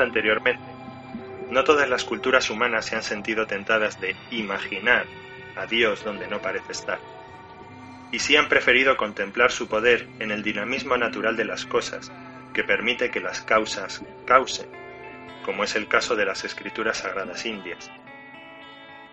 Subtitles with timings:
[0.00, 0.62] anteriormente,
[1.50, 5.06] no todas las culturas humanas se han sentido tentadas de imaginar
[5.56, 6.98] a Dios donde no parece estar,
[8.12, 12.12] y sí han preferido contemplar su poder en el dinamismo natural de las cosas,
[12.52, 14.68] que permite que las causas causen,
[15.44, 17.90] como es el caso de las escrituras sagradas indias.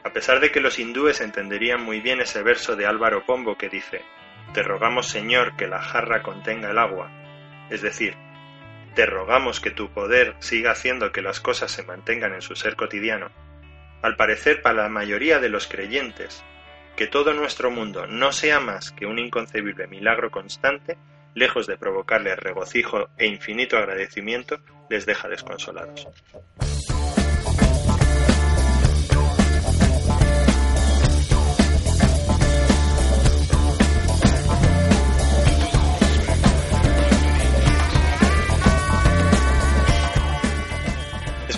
[0.04, 3.70] A pesar de que los hindúes entenderían muy bien ese verso de Álvaro Pombo que
[3.70, 4.02] dice,
[4.54, 7.10] Te rogamos Señor que la jarra contenga el agua,
[7.70, 8.16] es decir,
[8.96, 12.78] te rogamos que tu poder siga haciendo que las cosas se mantengan en su ser
[12.78, 13.30] cotidiano.
[14.02, 16.44] Al parecer, para la mayoría de los creyentes,
[16.96, 20.98] que todo nuestro mundo no sea más que un inconcebible milagro constante,
[21.34, 26.08] lejos de provocarles regocijo e infinito agradecimiento, les deja desconsolados.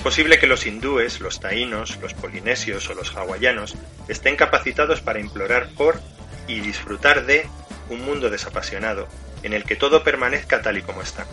[0.07, 3.75] Posible que los hindúes, los taínos, los polinesios o los hawaianos
[4.07, 5.99] estén capacitados para implorar por
[6.47, 7.45] y disfrutar de
[7.89, 9.09] un mundo desapasionado,
[9.43, 11.25] en el que todo permanezca tal y como está.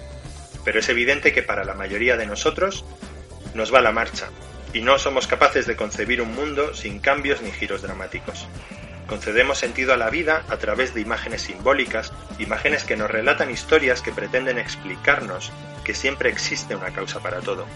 [0.65, 2.85] Pero es evidente que para la mayoría de nosotros
[3.55, 4.31] nos va la marcha,
[4.73, 8.49] y no somos capaces de concebir un mundo sin cambios ni giros dramáticos.
[9.07, 14.03] Concedemos sentido a la vida a través de imágenes simbólicas, imágenes que nos relatan historias
[14.03, 15.53] que pretenden explicarnos
[15.85, 17.69] que siempre existe una causa para todo.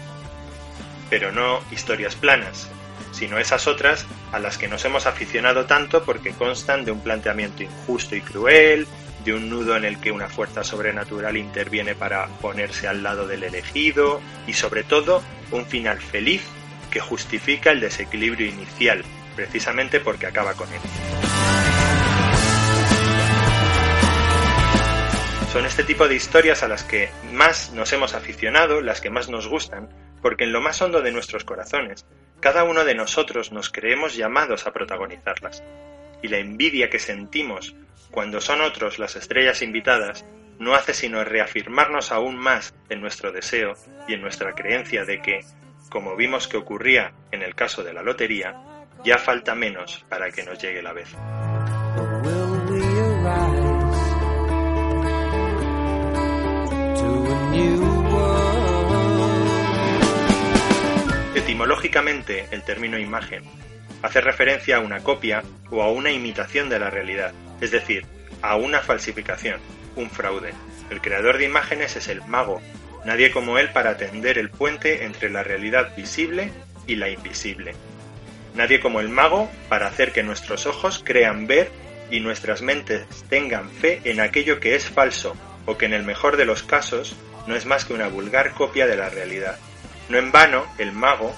[1.09, 2.69] Pero no historias planas,
[3.11, 7.63] sino esas otras a las que nos hemos aficionado tanto porque constan de un planteamiento
[7.63, 8.87] injusto y cruel,
[9.25, 13.43] de un nudo en el que una fuerza sobrenatural interviene para ponerse al lado del
[13.43, 15.21] elegido y sobre todo
[15.51, 16.43] un final feliz
[16.89, 19.03] que justifica el desequilibrio inicial,
[19.35, 20.79] precisamente porque acaba con él.
[25.51, 29.29] Son este tipo de historias a las que más nos hemos aficionado, las que más
[29.29, 29.89] nos gustan,
[30.21, 32.05] porque en lo más hondo de nuestros corazones,
[32.39, 35.63] cada uno de nosotros nos creemos llamados a protagonizarlas.
[36.21, 37.75] Y la envidia que sentimos
[38.11, 40.25] cuando son otros las estrellas invitadas
[40.57, 43.75] no hace sino reafirmarnos aún más en nuestro deseo
[44.07, 45.39] y en nuestra creencia de que,
[45.89, 48.55] como vimos que ocurría en el caso de la lotería,
[49.03, 51.15] ya falta menos para que nos llegue la vez.
[61.59, 63.43] Etimológicamente, el término imagen
[64.01, 68.05] hace referencia a una copia o a una imitación de la realidad, es decir,
[68.41, 69.59] a una falsificación,
[69.97, 70.53] un fraude.
[70.89, 72.61] El creador de imágenes es el mago,
[73.03, 76.53] nadie como él para tender el puente entre la realidad visible
[76.87, 77.73] y la invisible.
[78.55, 81.69] Nadie como el mago para hacer que nuestros ojos crean ver
[82.09, 86.37] y nuestras mentes tengan fe en aquello que es falso o que en el mejor
[86.37, 87.17] de los casos
[87.47, 89.57] no es más que una vulgar copia de la realidad.
[90.07, 91.35] No en vano, el mago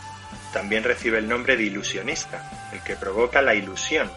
[0.53, 4.09] también recibe el nombre de ilusionista, el que provoca la ilusión,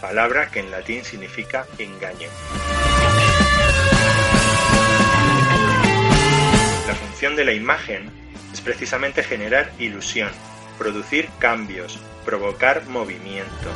[0.00, 2.28] palabra que en latín significa engaño.
[6.86, 8.10] La función de la imagen
[8.52, 10.30] es precisamente generar ilusión,
[10.78, 13.72] producir cambios, provocar movimiento.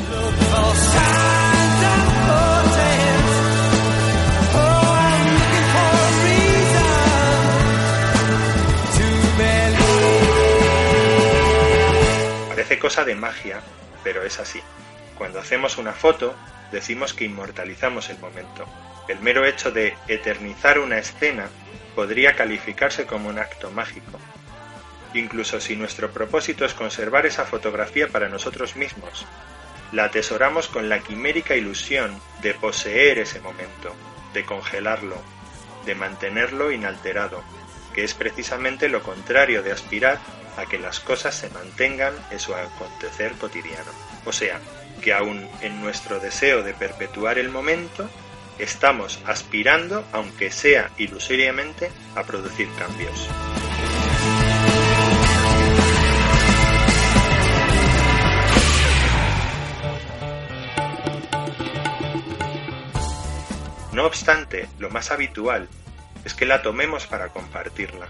[12.92, 13.62] Cosa de magia,
[14.04, 14.60] pero es así.
[15.16, 16.34] Cuando hacemos una foto,
[16.70, 18.66] decimos que inmortalizamos el momento.
[19.08, 21.48] El mero hecho de eternizar una escena
[21.94, 24.20] podría calificarse como un acto mágico.
[25.14, 29.24] Incluso si nuestro propósito es conservar esa fotografía para nosotros mismos,
[29.90, 33.96] la atesoramos con la quimérica ilusión de poseer ese momento,
[34.34, 35.16] de congelarlo,
[35.86, 37.42] de mantenerlo inalterado,
[37.94, 40.18] que es precisamente lo contrario de aspirar
[40.56, 43.90] a que las cosas se mantengan en su acontecer cotidiano.
[44.24, 44.60] O sea,
[45.00, 48.08] que aun en nuestro deseo de perpetuar el momento,
[48.58, 53.28] estamos aspirando, aunque sea ilusoriamente, a producir cambios.
[63.92, 65.68] No obstante, lo más habitual
[66.24, 68.08] es que la tomemos para compartirla,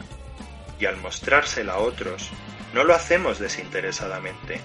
[0.82, 2.28] y al mostrársela a otros,
[2.74, 4.60] no lo hacemos desinteresadamente.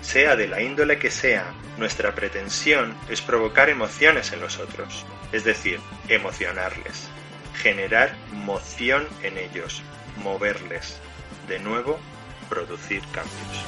[0.00, 5.42] Sea de la índole que sea, nuestra pretensión es provocar emociones en los otros, es
[5.42, 7.08] decir, emocionarles,
[7.56, 9.82] generar moción en ellos,
[10.22, 11.00] moverles,
[11.48, 11.98] de nuevo,
[12.48, 13.64] producir cambios.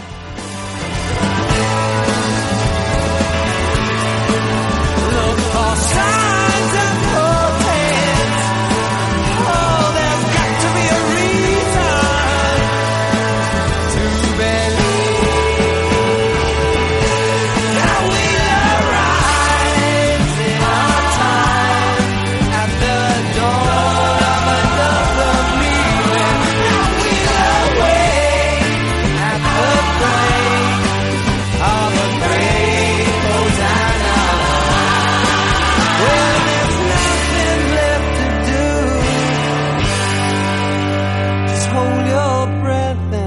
[42.45, 43.24] Una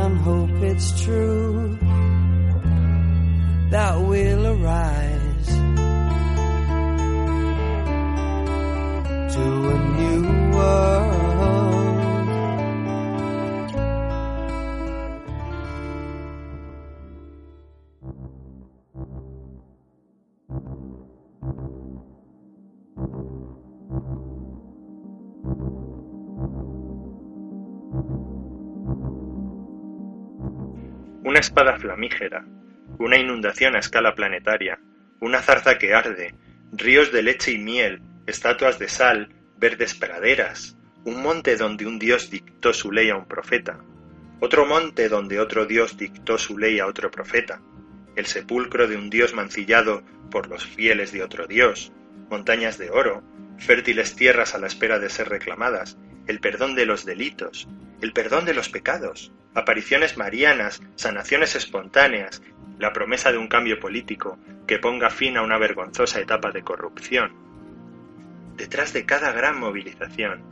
[31.48, 32.44] espada flamígera,
[33.00, 34.82] una inundación a escala planetaria,
[35.22, 36.36] una zarza que arde,
[36.74, 42.30] ríos de leche y miel, estatuas de sal, verdes praderas, un monte donde un dios
[42.30, 43.80] dictó su ley a un profeta,
[44.42, 47.62] otro monte donde otro dios dictó su ley a otro profeta,
[48.18, 51.94] el sepulcro de un dios mancillado por los fieles de otro dios,
[52.30, 53.24] montañas de oro,
[53.58, 55.98] fértiles tierras a la espera de ser reclamadas,
[56.28, 57.70] el perdón de los delitos,
[58.02, 62.42] el perdón de los pecados, apariciones marianas, sanaciones espontáneas,
[62.78, 67.34] la promesa de un cambio político que ponga fin a una vergonzosa etapa de corrupción.
[68.56, 70.44] Detrás de cada gran movilización,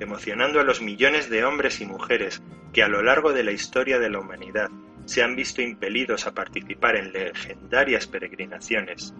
[0.00, 2.42] emocionando a los millones de hombres y mujeres
[2.72, 4.70] que a lo largo de la historia de la humanidad
[5.04, 9.14] se han visto impelidos a participar en legendarias peregrinaciones,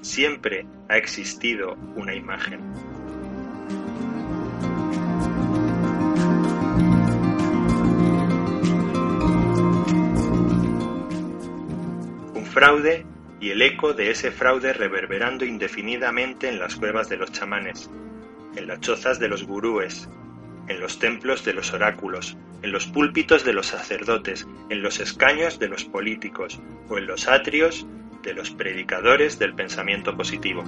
[0.00, 2.97] siempre ha existido una imagen.
[12.58, 13.06] Fraude
[13.40, 17.88] y el eco de ese fraude reverberando indefinidamente en las cuevas de los chamanes,
[18.56, 20.08] en las chozas de los gurúes,
[20.66, 25.60] en los templos de los oráculos, en los púlpitos de los sacerdotes, en los escaños
[25.60, 27.86] de los políticos o en los atrios
[28.24, 30.64] de los predicadores del pensamiento positivo.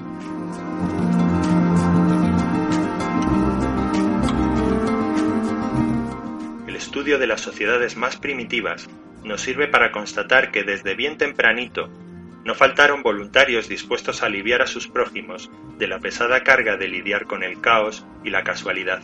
[6.68, 8.88] El estudio de las sociedades más primitivas
[9.24, 11.88] nos sirve para constatar que desde bien tempranito
[12.44, 17.26] no faltaron voluntarios dispuestos a aliviar a sus prójimos de la pesada carga de lidiar
[17.26, 19.02] con el caos y la casualidad.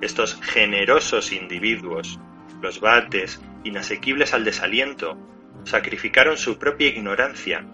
[0.00, 2.18] Estos generosos individuos,
[2.62, 5.18] los bates, inasequibles al desaliento,
[5.64, 7.66] sacrificaron su propia ignorancia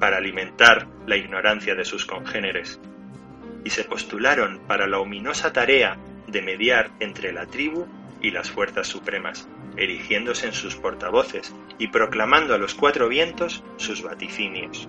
[0.00, 2.80] para alimentar la ignorancia de sus congéneres,
[3.64, 7.86] y se postularon para la ominosa tarea de mediar entre la tribu
[8.22, 14.02] y las fuerzas supremas erigiéndose en sus portavoces y proclamando a los cuatro vientos sus
[14.02, 14.88] vaticinios.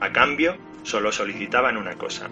[0.00, 2.28] A cambio, solo solicitaban una cosa,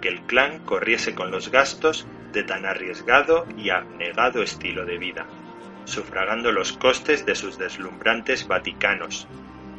[0.00, 5.26] que el clan corriese con los gastos de tan arriesgado y abnegado estilo de vida,
[5.84, 9.26] sufragando los costes de sus deslumbrantes vaticanos,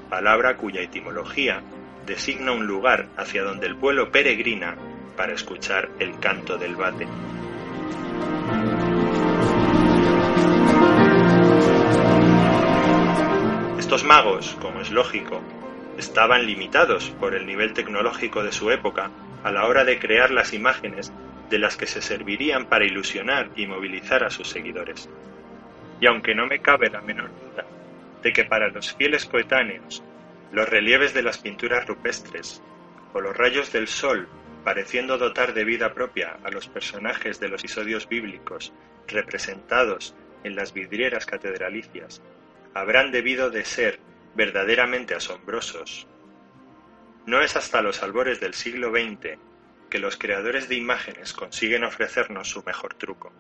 [0.10, 1.62] palabra cuya etimología
[2.06, 4.76] designa un lugar hacia donde el pueblo peregrina
[5.18, 7.08] para escuchar el canto del bate.
[13.96, 15.42] Estos magos, como es lógico,
[15.98, 19.10] estaban limitados por el nivel tecnológico de su época
[19.42, 21.14] a la hora de crear las imágenes
[21.50, 25.10] de las que se servirían para ilusionar y movilizar a sus seguidores.
[26.02, 27.66] Y aunque no me cabe la menor duda
[28.22, 30.04] de que para los fieles coetáneos
[30.52, 32.62] los relieves de las pinturas rupestres
[33.14, 34.28] o los rayos del sol
[34.66, 38.74] pareciendo dotar de vida propia a los personajes de los episodios bíblicos
[39.08, 42.22] representados en las vidrieras catedralicias
[42.76, 44.00] habrán debido de ser
[44.36, 46.08] verdaderamente asombrosos.
[47.26, 49.40] No es hasta los albores del siglo XX
[49.90, 53.32] que los creadores de imágenes consiguen ofrecernos su mejor truco.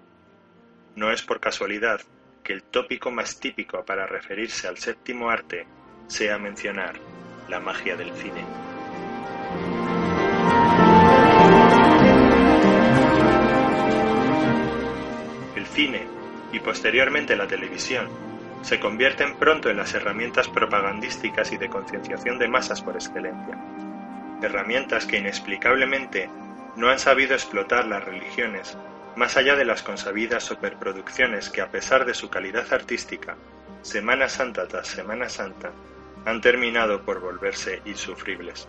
[0.95, 1.99] No es por casualidad
[2.43, 5.67] que el tópico más típico para referirse al séptimo arte
[6.07, 6.95] sea mencionar
[7.49, 8.45] la magia del cine.
[15.57, 16.07] El cine
[16.53, 18.34] y posteriormente la televisión
[18.65, 23.55] se convierten pronto en las herramientas propagandísticas y de concienciación de masas por excelencia.
[24.41, 26.31] Herramientas que inexplicablemente
[26.75, 28.75] no han sabido explotar las religiones
[29.15, 33.37] más allá de las consabidas superproducciones que a pesar de su calidad artística,
[33.83, 35.71] Semana Santa tras Semana Santa,
[36.25, 38.67] han terminado por volverse insufribles.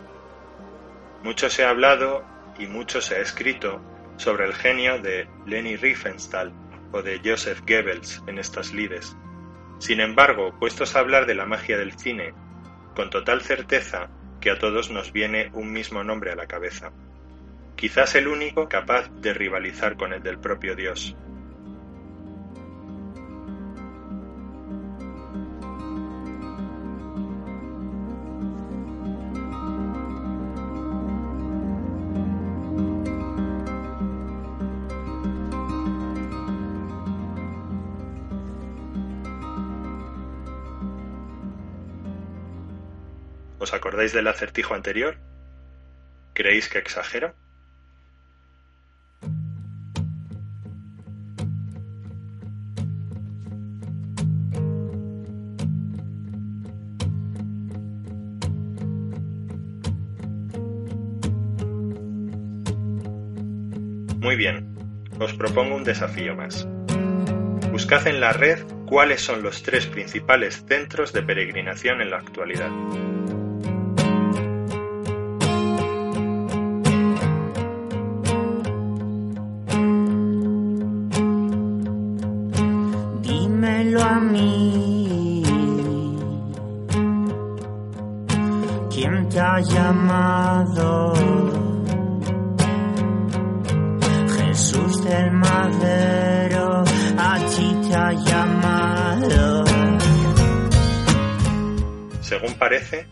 [1.23, 2.23] Mucho se ha hablado
[2.59, 3.81] y mucho se ha escrito
[4.19, 6.53] sobre el genio de Leni Riefenstahl
[6.93, 9.17] o de Joseph Goebbels en estas lides.
[9.79, 12.33] Sin embargo, puestos a hablar de la magia del cine,
[12.95, 14.09] con total certeza
[14.41, 16.93] que a todos nos viene un mismo nombre a la cabeza,
[17.77, 21.17] quizás el único capaz de rivalizar con el del propio Dios.
[43.87, 45.17] Acordáis del acertijo anterior?
[46.35, 47.33] ¿Creéis que exagero?
[64.19, 64.67] Muy bien,
[65.21, 66.67] os propongo un desafío más.
[67.71, 72.71] Buscad en la red cuáles son los tres principales centros de peregrinación en la actualidad.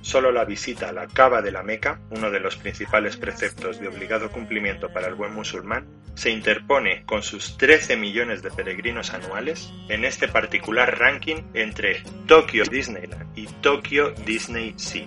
[0.01, 3.87] Solo la visita a la Cava de la Meca, uno de los principales preceptos de
[3.87, 9.73] obligado cumplimiento para el buen musulmán, se interpone con sus 13 millones de peregrinos anuales
[9.89, 15.07] en este particular ranking entre Tokio Disneyland y Tokio Disney Sea.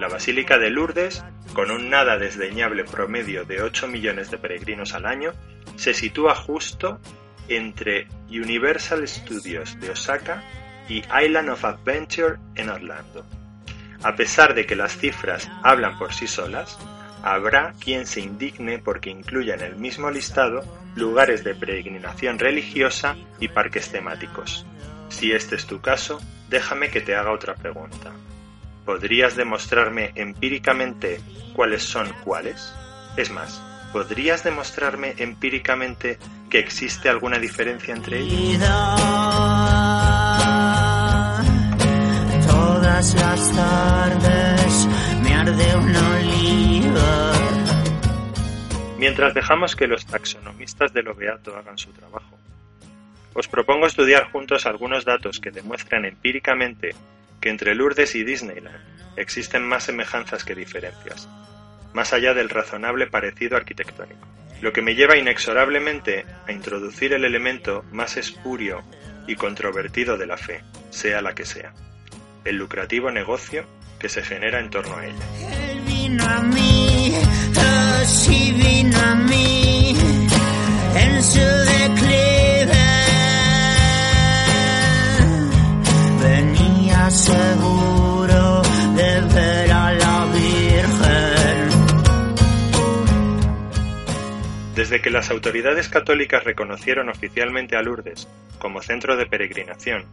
[0.00, 5.04] La Basílica de Lourdes, con un nada desdeñable promedio de 8 millones de peregrinos al
[5.04, 5.32] año,
[5.76, 7.00] se sitúa justo
[7.48, 10.42] entre Universal Studios de Osaka
[10.88, 13.24] y Island of Adventure en Orlando.
[14.02, 16.78] A pesar de que las cifras hablan por sí solas,
[17.22, 20.62] habrá quien se indigne porque incluya en el mismo listado
[20.94, 24.64] lugares de peregrinación religiosa y parques temáticos.
[25.08, 28.12] Si este es tu caso, déjame que te haga otra pregunta.
[28.84, 31.20] ¿Podrías demostrarme empíricamente
[31.52, 32.72] cuáles son cuáles?
[33.16, 33.60] Es más,
[33.92, 38.62] ¿podrías demostrarme empíricamente que existe alguna diferencia entre ellos?
[48.98, 52.36] Mientras dejamos que los taxonomistas de lo beato hagan su trabajo,
[53.34, 56.96] os propongo estudiar juntos algunos datos que demuestran empíricamente
[57.40, 58.80] que entre Lourdes y Disneyland
[59.16, 61.28] existen más semejanzas que diferencias,
[61.94, 64.26] más allá del razonable parecido arquitectónico,
[64.62, 68.82] lo que me lleva inexorablemente a introducir el elemento más espurio
[69.28, 71.72] y controvertido de la fe, sea la que sea,
[72.46, 73.64] el lucrativo negocio
[73.98, 75.70] que se genera en torno a ella.
[75.70, 77.12] Él vino a mí,
[77.56, 79.96] oh, sí vino a mí,
[80.94, 82.86] en su declive.
[86.22, 88.62] Venía seguro
[88.96, 91.68] de ver a la Virgen.
[94.76, 100.04] Desde que las autoridades católicas reconocieron oficialmente a Lourdes como centro de peregrinación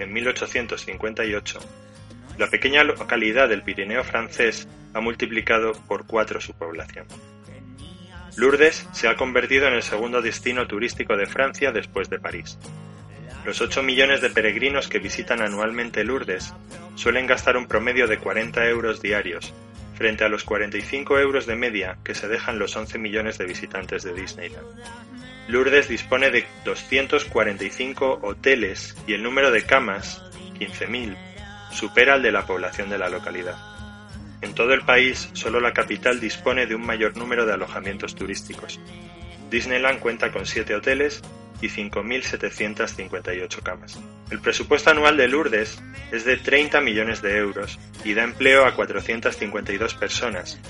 [0.00, 1.60] en 1858,
[2.38, 7.06] la pequeña localidad del Pirineo francés ha multiplicado por cuatro su población.
[8.36, 12.58] Lourdes se ha convertido en el segundo destino turístico de Francia después de París.
[13.44, 16.54] Los 8 millones de peregrinos que visitan anualmente Lourdes
[16.94, 19.52] suelen gastar un promedio de 40 euros diarios,
[19.94, 24.02] frente a los 45 euros de media que se dejan los 11 millones de visitantes
[24.02, 24.66] de Disneyland.
[25.50, 30.22] Lourdes dispone de 245 hoteles y el número de camas,
[30.58, 31.16] 15.000,
[31.72, 33.56] supera al de la población de la localidad.
[34.42, 38.78] En todo el país, solo la capital dispone de un mayor número de alojamientos turísticos.
[39.50, 41.20] Disneyland cuenta con 7 hoteles
[41.60, 43.98] y 5.758 camas.
[44.30, 48.74] El presupuesto anual de Lourdes es de 30 millones de euros y da empleo a
[48.74, 50.60] 452 personas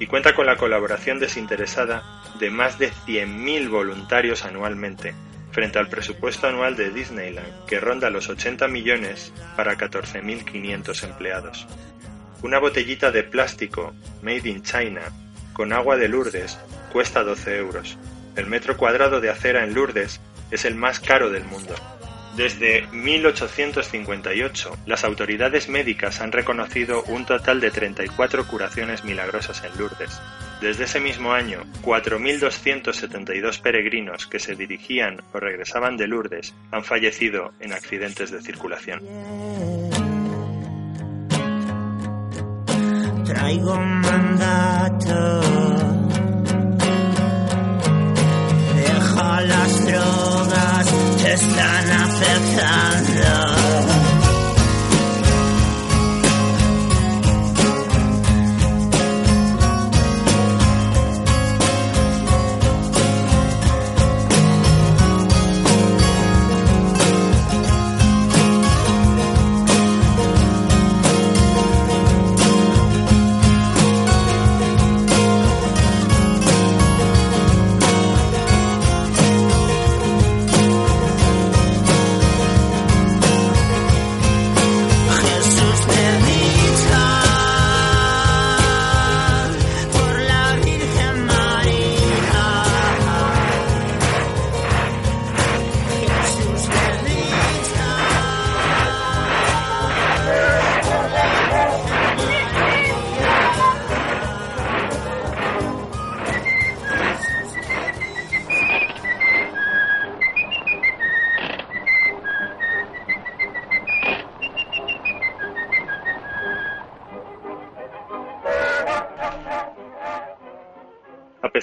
[0.00, 2.02] y cuenta con la colaboración desinteresada
[2.40, 5.14] de más de 100.000 voluntarios anualmente,
[5.52, 11.66] frente al presupuesto anual de Disneyland, que ronda los 80 millones para 14.500 empleados.
[12.42, 13.92] Una botellita de plástico
[14.22, 15.02] made in China
[15.52, 16.58] con agua de Lourdes
[16.90, 17.98] cuesta 12 euros.
[18.36, 21.74] El metro cuadrado de acera en Lourdes es el más caro del mundo.
[22.36, 30.20] Desde 1858, las autoridades médicas han reconocido un total de 34 curaciones milagrosas en Lourdes.
[30.60, 37.52] Desde ese mismo año, 4.272 peregrinos que se dirigían o regresaban de Lourdes han fallecido
[37.60, 39.00] en accidentes de circulación.
[43.24, 43.74] traigo.
[49.20, 50.86] Deja las drogas,
[51.18, 53.30] te están afectando.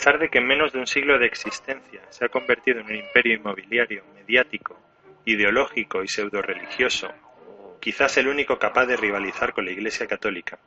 [0.08, 2.96] Pesar de que en menos de un siglo de existencia se ha convertido en un
[2.96, 4.80] imperio inmobiliario, mediático,
[5.26, 7.10] ideológico y pseudo-religioso,
[7.82, 10.60] quizás el único capaz de rivalizar con la Iglesia Católica,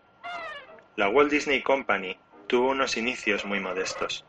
[0.96, 4.26] la Walt Disney Company tuvo unos inicios muy modestos,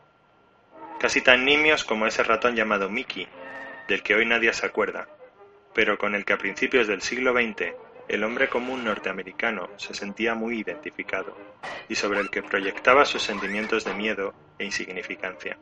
[0.98, 3.28] casi tan nimios como ese ratón llamado Mickey,
[3.88, 5.08] del que hoy nadie se acuerda,
[5.74, 7.74] pero con el que a principios del siglo XX
[8.08, 11.36] el hombre común norteamericano se sentía muy identificado
[11.88, 15.58] y sobre el que proyectaba sus sentimientos de miedo e insignificancia.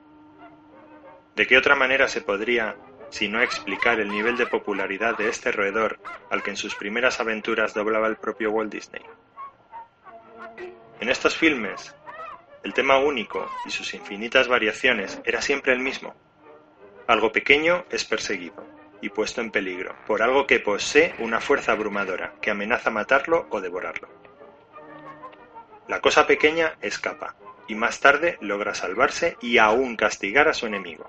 [1.37, 2.77] ¿De qué otra manera se podría,
[3.11, 6.01] si no explicar el nivel de popularidad de este roedor
[6.31, 9.03] al que en sus primeras aventuras doblaba el propio Walt Disney?
[11.01, 11.95] En estos filmes,
[12.63, 16.15] el tema único y sus infinitas variaciones era siempre el mismo.
[17.07, 22.35] Algo pequeño es perseguido y puesto en peligro por algo que posee una fuerza abrumadora
[22.41, 24.09] que amenaza matarlo o devorarlo.
[25.89, 27.37] La cosa pequeña escapa
[27.67, 31.09] y más tarde logra salvarse y aún castigar a su enemigo.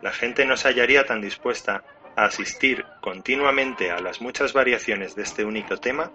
[0.00, 1.84] La gente no se hallaría tan dispuesta
[2.16, 6.10] a asistir continuamente a las muchas variaciones de este único tema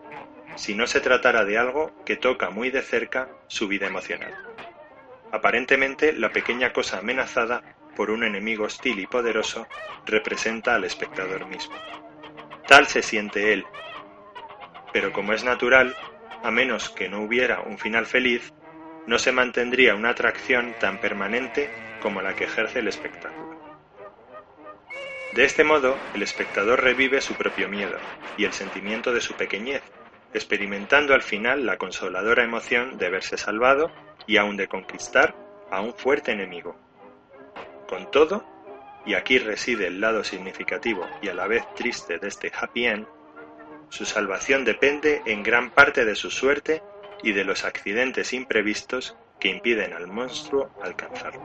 [0.55, 4.33] si no se tratara de algo que toca muy de cerca su vida emocional.
[5.31, 7.61] Aparentemente, la pequeña cosa amenazada
[7.97, 9.67] por un enemigo hostil y poderoso
[10.05, 11.75] representa al espectador mismo.
[12.67, 13.65] Tal se siente él,
[14.93, 15.95] pero como es natural,
[16.43, 18.53] a menos que no hubiera un final feliz,
[19.07, 23.57] no se mantendría una atracción tan permanente como la que ejerce el espectáculo.
[25.33, 27.97] De este modo, el espectador revive su propio miedo
[28.37, 29.81] y el sentimiento de su pequeñez,
[30.33, 33.91] experimentando al final la consoladora emoción de verse salvado
[34.27, 35.35] y aun de conquistar
[35.71, 36.86] a un fuerte enemigo.
[37.87, 38.43] Con todo,
[39.05, 43.07] y aquí reside el lado significativo y a la vez triste de este happy end,
[43.89, 46.83] su salvación depende en gran parte de su suerte
[47.23, 51.41] y de los accidentes imprevistos que impiden al monstruo alcanzarlo.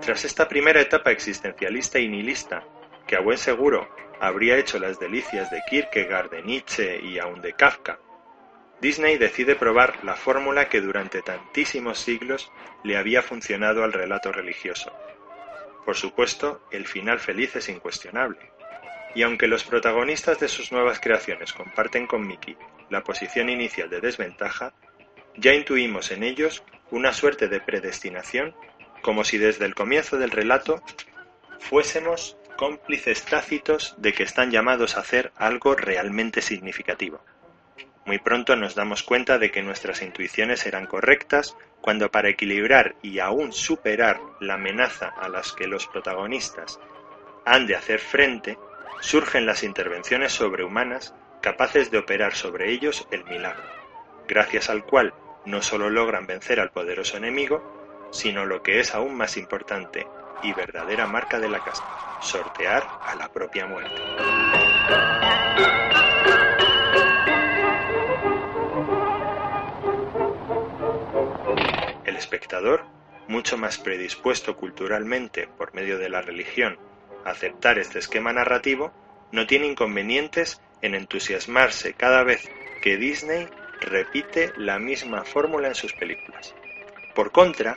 [0.00, 2.64] Tras esta primera etapa existencialista y nihilista,
[3.06, 3.88] que a buen seguro
[4.20, 7.98] habría hecho las delicias de Kierkegaard, de Nietzsche y aun de Kafka,
[8.80, 12.52] Disney decide probar la fórmula que durante tantísimos siglos
[12.84, 14.92] le había funcionado al relato religioso.
[15.86, 18.52] Por supuesto, el final feliz es incuestionable.
[19.14, 22.56] Y aunque los protagonistas de sus nuevas creaciones comparten con Mickey
[22.90, 24.74] la posición inicial de desventaja,
[25.36, 28.54] ya intuimos en ellos una suerte de predestinación
[29.00, 30.82] como si desde el comienzo del relato
[31.60, 37.20] fuésemos cómplices tácitos de que están llamados a hacer algo realmente significativo.
[38.04, 43.18] Muy pronto nos damos cuenta de que nuestras intuiciones eran correctas cuando para equilibrar y
[43.18, 46.80] aún superar la amenaza a las que los protagonistas
[47.44, 48.58] han de hacer frente,
[49.00, 53.64] surgen las intervenciones sobrehumanas capaces de operar sobre ellos el milagro,
[54.26, 55.12] gracias al cual
[55.44, 60.06] no solo logran vencer al poderoso enemigo, sino lo que es aún más importante
[60.42, 61.82] y verdadera marca de la casa,
[62.18, 64.02] sortear a la propia muerte.
[72.04, 72.84] El espectador,
[73.28, 76.78] mucho más predispuesto culturalmente por medio de la religión
[77.24, 78.92] a aceptar este esquema narrativo,
[79.32, 82.48] no tiene inconvenientes en entusiasmarse cada vez
[82.82, 83.48] que Disney
[83.80, 86.54] repite la misma fórmula en sus películas.
[87.14, 87.76] Por contra,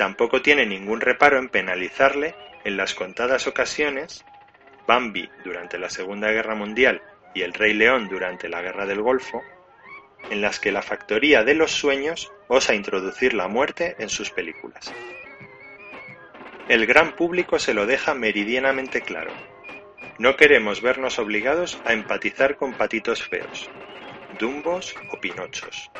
[0.00, 2.34] tampoco tiene ningún reparo en penalizarle
[2.64, 4.24] en las contadas ocasiones
[4.86, 7.02] Bambi durante la Segunda Guerra Mundial
[7.34, 9.42] y El Rey León durante la Guerra del Golfo,
[10.30, 14.90] en las que la factoría de los sueños osa introducir la muerte en sus películas.
[16.70, 19.32] El gran público se lo deja meridianamente claro.
[20.18, 23.68] No queremos vernos obligados a empatizar con patitos feos,
[24.38, 25.90] dumbos o pinochos.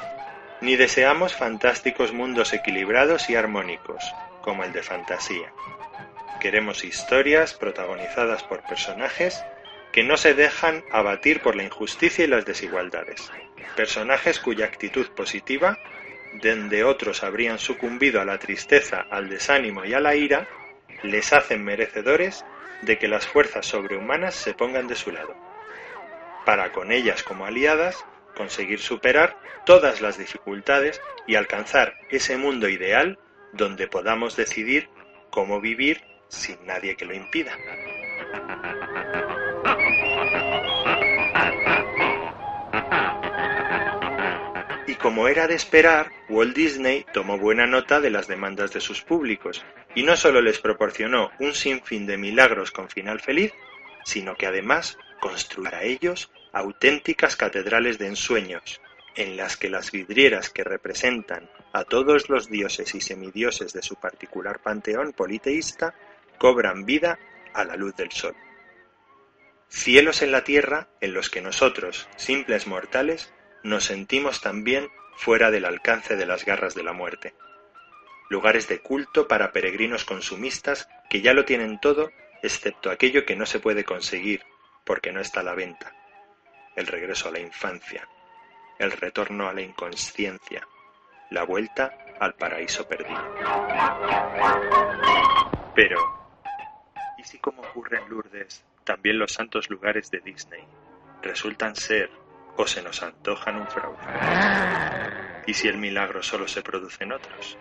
[0.60, 4.04] Ni deseamos fantásticos mundos equilibrados y armónicos,
[4.42, 5.52] como el de fantasía.
[6.40, 9.42] Queremos historias protagonizadas por personajes
[9.92, 13.30] que no se dejan abatir por la injusticia y las desigualdades.
[13.74, 15.78] Personajes cuya actitud positiva,
[16.42, 20.46] donde otros habrían sucumbido a la tristeza, al desánimo y a la ira,
[21.02, 22.44] les hacen merecedores
[22.82, 25.34] de que las fuerzas sobrehumanas se pongan de su lado,
[26.44, 28.04] para con ellas como aliadas
[28.40, 33.18] conseguir superar todas las dificultades y alcanzar ese mundo ideal
[33.52, 34.88] donde podamos decidir
[35.28, 37.54] cómo vivir sin nadie que lo impida.
[44.86, 49.02] Y como era de esperar, Walt Disney tomó buena nota de las demandas de sus
[49.02, 53.52] públicos y no solo les proporcionó un sinfín de milagros con final feliz,
[54.06, 58.80] sino que además construyó para ellos auténticas catedrales de ensueños,
[59.16, 63.96] en las que las vidrieras que representan a todos los dioses y semidioses de su
[63.96, 65.94] particular panteón politeísta
[66.38, 67.18] cobran vida
[67.52, 68.34] a la luz del sol.
[69.68, 73.32] Cielos en la tierra en los que nosotros, simples mortales,
[73.62, 77.34] nos sentimos también fuera del alcance de las garras de la muerte.
[78.30, 82.10] Lugares de culto para peregrinos consumistas que ya lo tienen todo
[82.42, 84.42] excepto aquello que no se puede conseguir
[84.84, 85.94] porque no está a la venta.
[86.76, 88.08] El regreso a la infancia,
[88.78, 90.66] el retorno a la inconsciencia,
[91.30, 93.22] la vuelta al paraíso perdido.
[95.74, 95.98] Pero,
[97.18, 100.64] ¿y si como ocurre en Lourdes, también los santos lugares de Disney
[101.22, 102.10] resultan ser
[102.56, 103.98] o se nos antojan un fraude?
[105.46, 107.58] ¿Y si el milagro solo se produce en otros?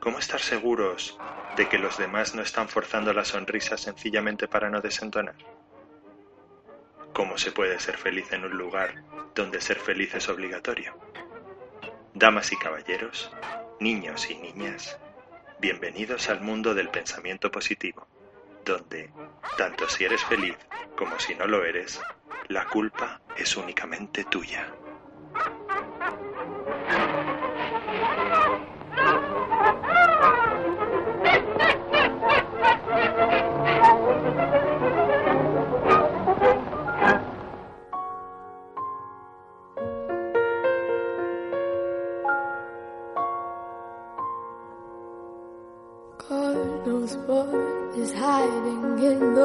[0.00, 1.18] ¿Cómo estar seguros
[1.56, 5.36] de que los demás no están forzando la sonrisa sencillamente para no desentonar?
[7.12, 9.02] ¿Cómo se puede ser feliz en un lugar
[9.34, 10.96] donde ser feliz es obligatorio?
[12.14, 13.30] Damas y caballeros,
[13.80, 14.98] niños y niñas,
[15.58, 18.06] bienvenidos al mundo del pensamiento positivo,
[18.64, 19.10] donde,
[19.58, 20.56] tanto si eres feliz
[20.96, 22.00] como si no lo eres,
[22.48, 24.72] la culpa es únicamente tuya.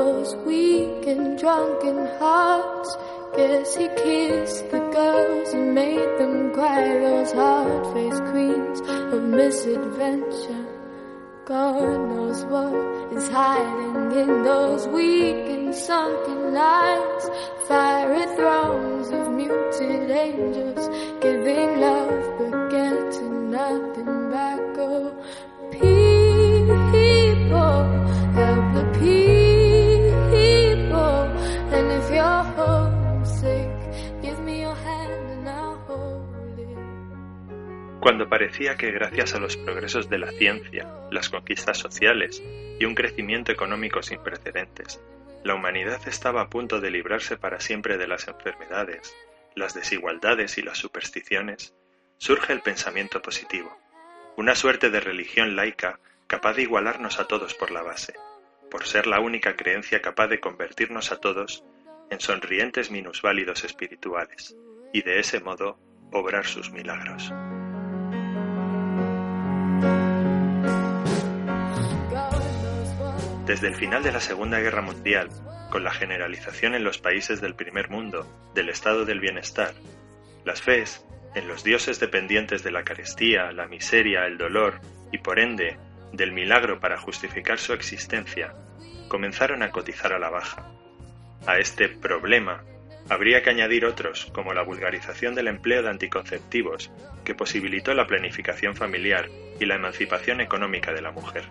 [0.05, 2.89] Those weak and drunken hearts.
[3.35, 8.79] Guess he kissed the girls and made them cry, those hard faced queens
[9.13, 10.65] of misadventure.
[11.45, 12.75] God knows what
[13.17, 17.23] is hiding in those weak and sunken lines.
[17.67, 20.83] Fiery thrones of muted angels
[21.19, 24.61] giving love but getting nothing back.
[24.87, 25.11] Oh,
[25.71, 26.75] people,
[28.39, 29.34] help the people.
[38.05, 42.43] Cuando parecía que gracias a los progresos de la ciencia, las conquistas sociales
[42.79, 45.01] y un crecimiento económico sin precedentes,
[45.43, 49.15] la humanidad estaba a punto de librarse para siempre de las enfermedades,
[49.55, 51.73] las desigualdades y las supersticiones,
[52.19, 53.75] surge el pensamiento positivo,
[54.37, 58.13] una suerte de religión laica capaz de igualarnos a todos por la base,
[58.69, 61.63] por ser la única creencia capaz de convertirnos a todos
[62.11, 64.55] en sonrientes minusválidos espirituales,
[64.93, 65.79] y de ese modo
[66.11, 67.33] obrar sus milagros.
[73.45, 75.29] Desde el final de la Segunda Guerra Mundial,
[75.69, 79.75] con la generalización en los países del primer mundo del estado del bienestar,
[80.43, 81.05] las fes
[81.35, 84.81] en los dioses dependientes de la carestía, la miseria, el dolor
[85.11, 85.77] y por ende
[86.11, 88.55] del milagro para justificar su existencia,
[89.09, 90.71] comenzaron a cotizar a la baja.
[91.45, 92.63] A este problema
[93.09, 96.91] habría que añadir otros, como la vulgarización del empleo de anticonceptivos,
[97.23, 99.29] que posibilitó la planificación familiar
[99.59, 101.43] y la emancipación económica de la mujer,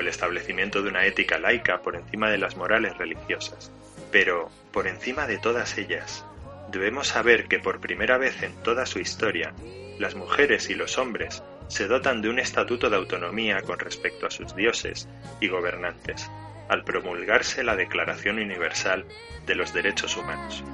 [0.00, 3.70] el establecimiento de una ética laica por encima de las morales religiosas.
[4.10, 6.24] Pero, por encima de todas ellas,
[6.70, 9.52] debemos saber que por primera vez en toda su historia,
[9.98, 14.30] las mujeres y los hombres se dotan de un estatuto de autonomía con respecto a
[14.30, 15.08] sus dioses
[15.40, 16.30] y gobernantes,
[16.68, 19.04] al promulgarse la Declaración Universal
[19.46, 20.64] de los Derechos Humanos.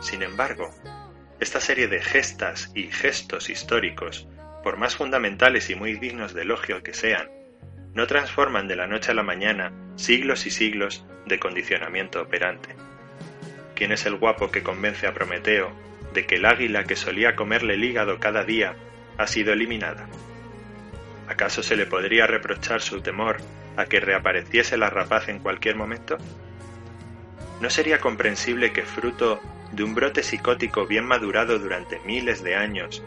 [0.00, 0.70] Sin embargo,
[1.40, 4.26] esta serie de gestas y gestos históricos,
[4.62, 7.28] por más fundamentales y muy dignos de elogio que sean,
[7.94, 12.74] no transforman de la noche a la mañana siglos y siglos de condicionamiento operante.
[13.74, 15.72] ¿Quién es el guapo que convence a Prometeo
[16.14, 18.74] de que el águila que solía comerle el hígado cada día
[19.18, 20.06] ha sido eliminada?
[21.28, 23.38] ¿Acaso se le podría reprochar su temor
[23.76, 26.16] a que reapareciese la rapaz en cualquier momento?
[27.60, 29.40] ¿No sería comprensible que fruto
[29.72, 33.02] de un brote psicótico bien madurado durante miles de años,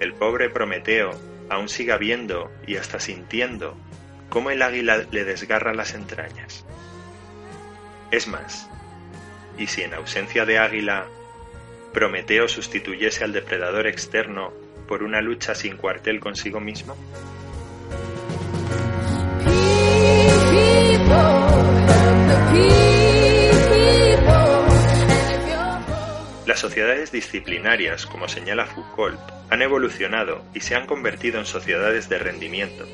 [0.00, 1.12] el pobre Prometeo
[1.48, 3.76] aún siga viendo y hasta sintiendo
[4.28, 6.64] cómo el águila le desgarra las entrañas?
[8.10, 8.68] Es más,
[9.58, 11.06] ¿y si en ausencia de águila
[11.92, 14.52] Prometeo sustituyese al depredador externo
[14.86, 16.96] por una lucha sin cuartel consigo mismo?
[26.56, 32.18] Las sociedades disciplinarias, como señala Foucault, han evolucionado y se han convertido en sociedades de
[32.18, 32.86] rendimiento,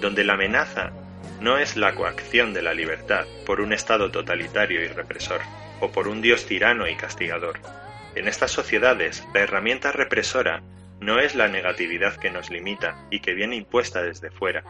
[0.00, 0.92] donde la amenaza
[1.40, 5.40] no es la coacción de la libertad por un Estado totalitario y represor,
[5.80, 7.58] o por un Dios tirano y castigador.
[8.14, 10.62] En estas sociedades, la herramienta represora
[11.00, 14.62] no es la negatividad que nos limita y que viene impuesta desde fuera,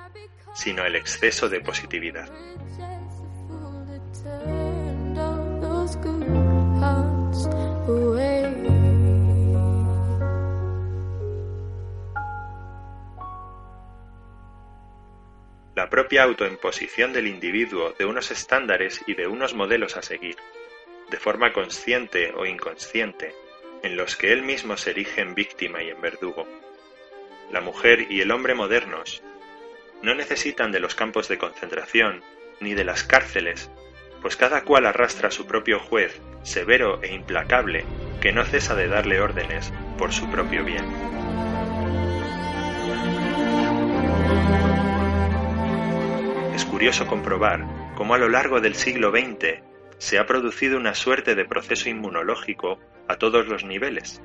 [0.54, 2.30] sino el exceso de positividad.
[7.88, 7.94] La
[15.88, 20.36] propia autoimposición del individuo de unos estándares y de unos modelos a seguir,
[21.10, 23.34] de forma consciente o inconsciente,
[23.82, 26.46] en los que él mismo se erige en víctima y en verdugo.
[27.50, 29.22] La mujer y el hombre modernos
[30.02, 32.22] no necesitan de los campos de concentración
[32.60, 33.70] ni de las cárceles,
[34.22, 37.84] pues cada cual arrastra a su propio juez, severo e implacable,
[38.20, 40.84] que no cesa de darle órdenes por su propio bien.
[46.54, 47.64] Es curioso comprobar
[47.96, 49.62] cómo a lo largo del siglo XX
[49.98, 52.78] se ha producido una suerte de proceso inmunológico
[53.08, 54.20] a todos los niveles,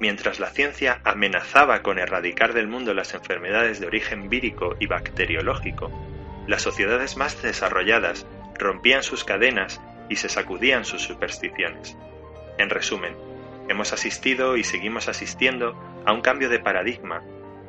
[0.00, 5.90] Mientras la ciencia amenazaba con erradicar del mundo las enfermedades de origen vírico y bacteriológico,
[6.46, 8.26] las sociedades más desarrolladas
[8.58, 11.96] rompían sus cadenas y se sacudían sus supersticiones.
[12.58, 13.16] En resumen,
[13.68, 17.22] hemos asistido y seguimos asistiendo a un cambio de paradigma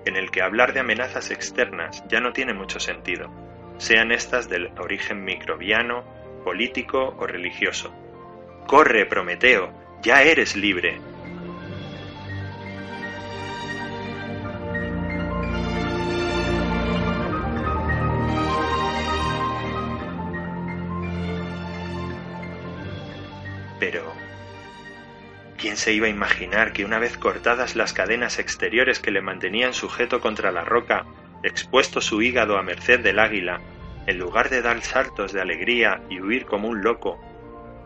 [0.06, 3.32] en el que hablar de amenazas externas ya no tiene mucho sentido,
[3.78, 6.04] sean estas del origen microbiano,
[6.44, 7.92] político o religioso.
[8.68, 11.00] Corre, Prometeo, ya eres libre,
[23.86, 24.02] Pero,
[25.60, 29.76] ¿quién se iba a imaginar que una vez cortadas las cadenas exteriores que le mantenían
[29.76, 31.06] sujeto contra la roca,
[31.44, 33.62] expuesto su hígado a merced del águila,
[34.08, 37.20] en lugar de dar saltos de alegría y huir como un loco,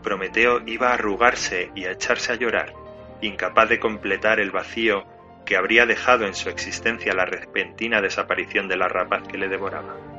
[0.02, 2.72] Prometeo iba a arrugarse y a echarse a llorar,
[3.20, 5.04] incapaz de completar el vacío
[5.44, 10.09] que habría dejado en su existencia la repentina desaparición de la rapaz que le devoraba.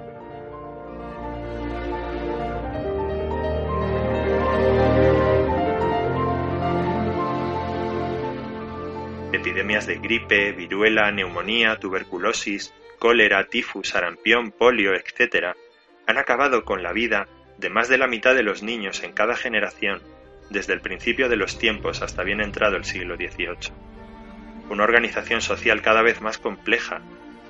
[9.62, 15.56] De gripe, viruela, neumonía, tuberculosis, cólera, tifus, sarampión, polio, etc.,
[16.08, 17.28] han acabado con la vida
[17.60, 20.02] de más de la mitad de los niños en cada generación,
[20.50, 23.72] desde el principio de los tiempos hasta bien entrado el siglo XVIII.
[24.70, 27.02] una organización social cada vez más compleja,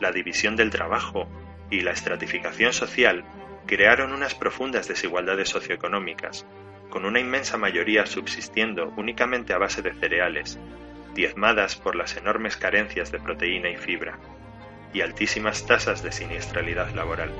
[0.01, 1.29] la división del trabajo
[1.69, 3.23] y la estratificación social
[3.67, 6.45] crearon unas profundas desigualdades socioeconómicas,
[6.89, 10.59] con una inmensa mayoría subsistiendo únicamente a base de cereales,
[11.13, 14.17] diezmadas por las enormes carencias de proteína y fibra,
[14.93, 17.31] y altísimas tasas de siniestralidad laboral.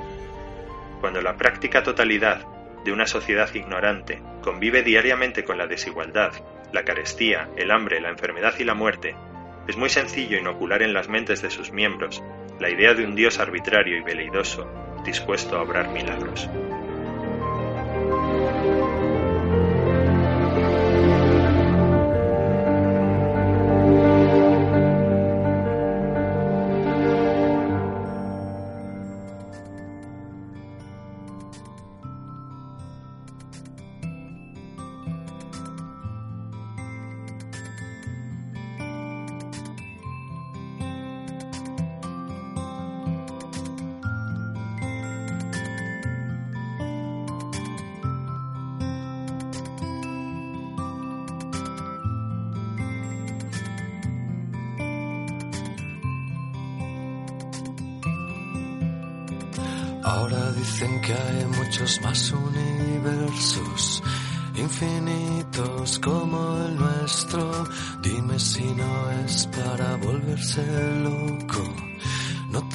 [1.00, 2.46] Cuando la práctica totalidad
[2.84, 6.32] de una sociedad ignorante convive diariamente con la desigualdad,
[6.72, 9.14] la carestía, el hambre, la enfermedad y la muerte,
[9.68, 12.22] es muy sencillo inocular en las mentes de sus miembros
[12.58, 14.68] la idea de un Dios arbitrario y veleidoso,
[15.04, 16.48] dispuesto a obrar milagros.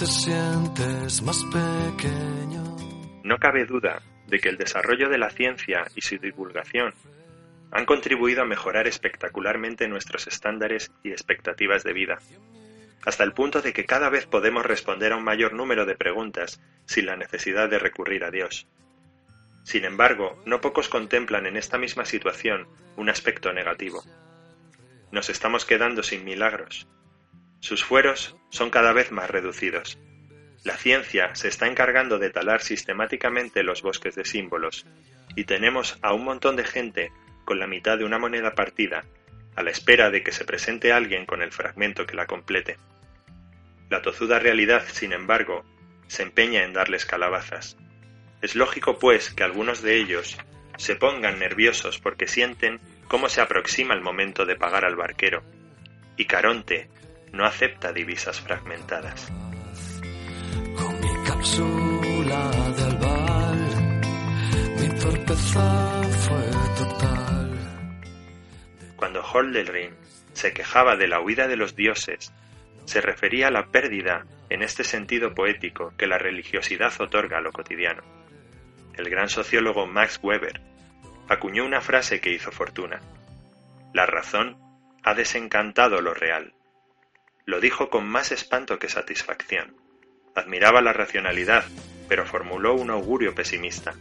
[0.07, 2.77] Sientes más pequeño.
[3.23, 6.93] No cabe duda de que el desarrollo de la ciencia y su divulgación
[7.71, 12.19] han contribuido a mejorar espectacularmente nuestros estándares y expectativas de vida
[13.07, 16.59] hasta el punto de que cada vez podemos responder a un mayor número de preguntas
[16.85, 18.67] sin la necesidad de recurrir a Dios.
[19.63, 22.67] Sin embargo, no pocos contemplan en esta misma situación
[22.97, 24.03] un aspecto negativo.
[25.11, 26.85] Nos estamos quedando sin milagros.
[27.59, 29.97] Sus fueros son cada vez más reducidos.
[30.63, 34.85] La ciencia se está encargando de talar sistemáticamente los bosques de símbolos,
[35.35, 37.11] y tenemos a un montón de gente
[37.45, 39.05] con la mitad de una moneda partida
[39.55, 42.77] a la espera de que se presente alguien con el fragmento que la complete.
[43.89, 45.65] La tozuda realidad, sin embargo,
[46.07, 47.77] se empeña en darles calabazas.
[48.41, 50.37] Es lógico, pues, que algunos de ellos
[50.77, 55.43] se pongan nerviosos porque sienten cómo se aproxima el momento de pagar al barquero,
[56.17, 56.89] y Caronte
[57.31, 59.31] no acepta divisas fragmentadas.
[60.75, 64.01] Con mi cápsula de albal,
[64.79, 67.57] mi torpeza fue total.
[68.95, 69.95] Cuando Holderlin
[70.33, 72.33] se quejaba de la huida de los dioses,
[72.85, 77.51] se refería a la pérdida, en este sentido poético, que la religiosidad otorga a lo
[77.51, 78.01] cotidiano.
[78.95, 80.61] El gran sociólogo Max Weber
[81.27, 83.01] acuñó una frase que hizo fortuna.
[83.93, 84.57] La razón
[85.03, 86.53] ha desencantado lo real.
[87.47, 89.73] Lo dijo con más espanto que satisfacción.
[90.35, 91.63] Admiraba la racionalidad,
[92.09, 93.95] pero formuló un augurio pesimista.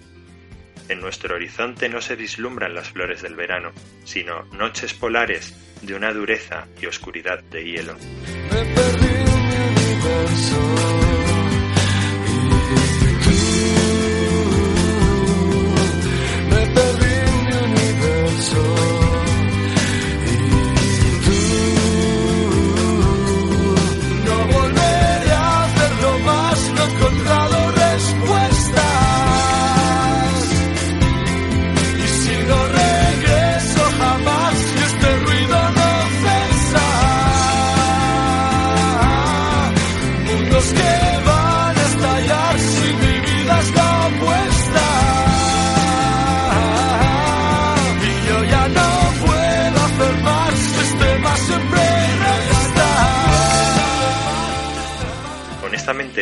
[0.88, 3.70] En nuestro horizonte no se vislumbran las flores del verano,
[4.04, 7.96] sino noches polares de una dureza y oscuridad de hielo.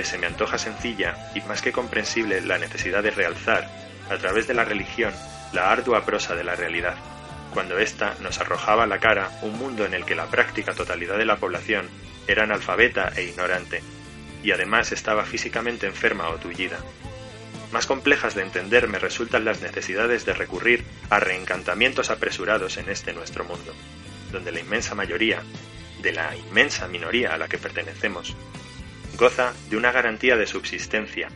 [0.03, 3.71] Se me antoja sencilla y más que comprensible la necesidad de realzar,
[4.11, 5.15] a través de la religión,
[5.53, 6.97] la ardua prosa de la realidad,
[7.53, 11.17] cuando ésta nos arrojaba a la cara un mundo en el que la práctica totalidad
[11.17, 11.89] de la población
[12.27, 13.83] era analfabeta e ignorante,
[14.43, 16.79] y además estaba físicamente enferma o tullida.
[17.71, 23.13] Más complejas de entender me resultan las necesidades de recurrir a reencantamientos apresurados en este
[23.13, 23.73] nuestro mundo,
[24.33, 25.41] donde la inmensa mayoría,
[26.03, 28.37] de la inmensa minoría a la que pertenecemos,
[29.17, 31.29] goza de una garantía de subsistencia,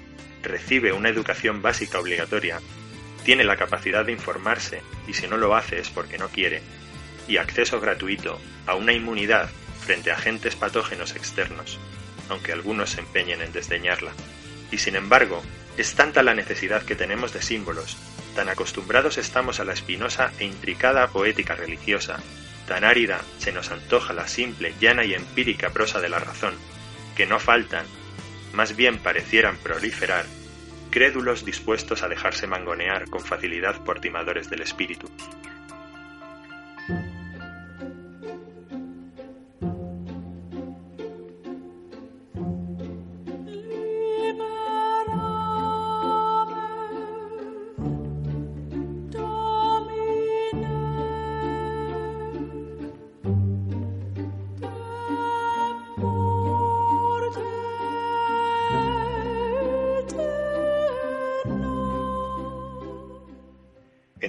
[0.42, 2.60] recibe una educación básica obligatoria,
[3.24, 6.62] tiene la capacidad de informarse y si no lo hace es porque no quiere,
[7.26, 9.50] y acceso gratuito a una inmunidad
[9.80, 11.78] frente a agentes patógenos externos,
[12.28, 14.12] aunque algunos se empeñen en desdeñarla.
[14.70, 15.42] Y sin embargo,
[15.76, 17.96] es tanta la necesidad que tenemos de símbolos,
[18.34, 22.20] tan acostumbrados estamos a la espinosa e intricada poética religiosa,
[22.66, 26.54] tan árida se nos antoja la simple, llana y empírica prosa de la razón,
[27.18, 27.84] que no faltan,
[28.52, 30.24] más bien parecieran proliferar,
[30.92, 35.10] crédulos dispuestos a dejarse mangonear con facilidad por timadores del espíritu.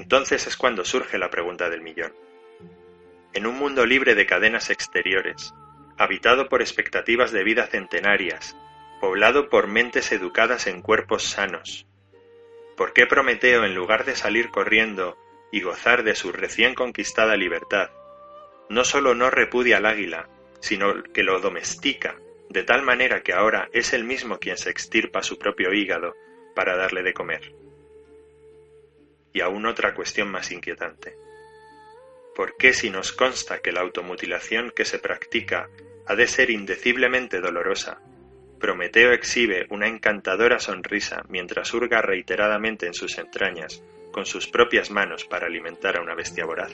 [0.10, 2.16] Entonces es cuando surge la pregunta del millón.
[3.32, 5.54] En un mundo libre de cadenas exteriores,
[6.00, 8.58] habitado por expectativas de vida centenarias,
[9.00, 11.86] poblado por mentes educadas en cuerpos sanos,
[12.76, 15.16] ¿por qué Prometeo, en lugar de salir corriendo
[15.52, 17.92] y gozar de su recién conquistada libertad,
[18.68, 20.28] no solo no repudia al águila,
[20.60, 22.16] sino que lo domestica,
[22.50, 26.16] de tal manera que ahora es él mismo quien se extirpa su propio hígado
[26.56, 27.54] para darle de comer?
[29.34, 31.16] Y aún otra cuestión más inquietante.
[32.36, 35.70] ¿Por qué si nos consta que la automutilación que se practica
[36.08, 38.02] ha de ser indeciblemente dolorosa,
[38.60, 45.24] Prometeo exhibe una encantadora sonrisa mientras hurga reiteradamente en sus entrañas con sus propias manos
[45.24, 46.72] para alimentar a una bestia voraz?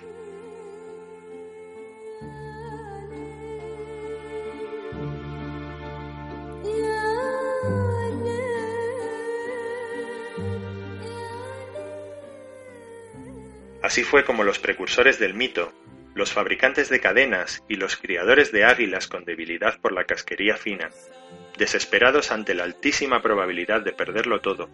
[13.86, 15.72] Así fue como los precursores del mito,
[16.16, 20.90] los fabricantes de cadenas y los criadores de águilas con debilidad por la casquería fina,
[21.60, 24.72] desesperados ante la altísima probabilidad de perderlo todo,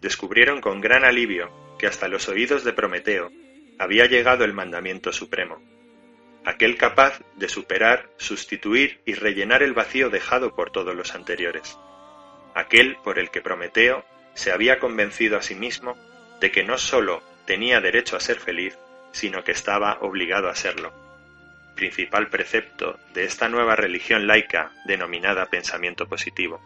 [0.00, 3.30] descubrieron con gran alivio que hasta los oídos de Prometeo
[3.78, 5.62] había llegado el mandamiento supremo,
[6.46, 11.76] aquel capaz de superar, sustituir y rellenar el vacío dejado por todos los anteriores,
[12.54, 15.98] aquel por el que Prometeo se había convencido a sí mismo
[16.40, 18.76] de que no sólo tenía derecho a ser feliz,
[19.10, 20.92] sino que estaba obligado a serlo.
[21.74, 26.60] Principal precepto de esta nueva religión laica denominada pensamiento positivo,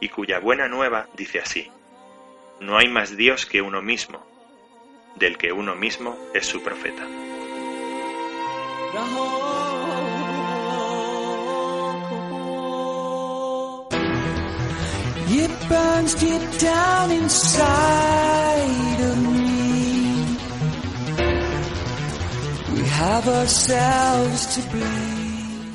[0.00, 1.70] y cuya buena nueva dice así,
[2.58, 4.26] no hay más Dios que uno mismo,
[5.14, 7.06] del que uno mismo es su profeta.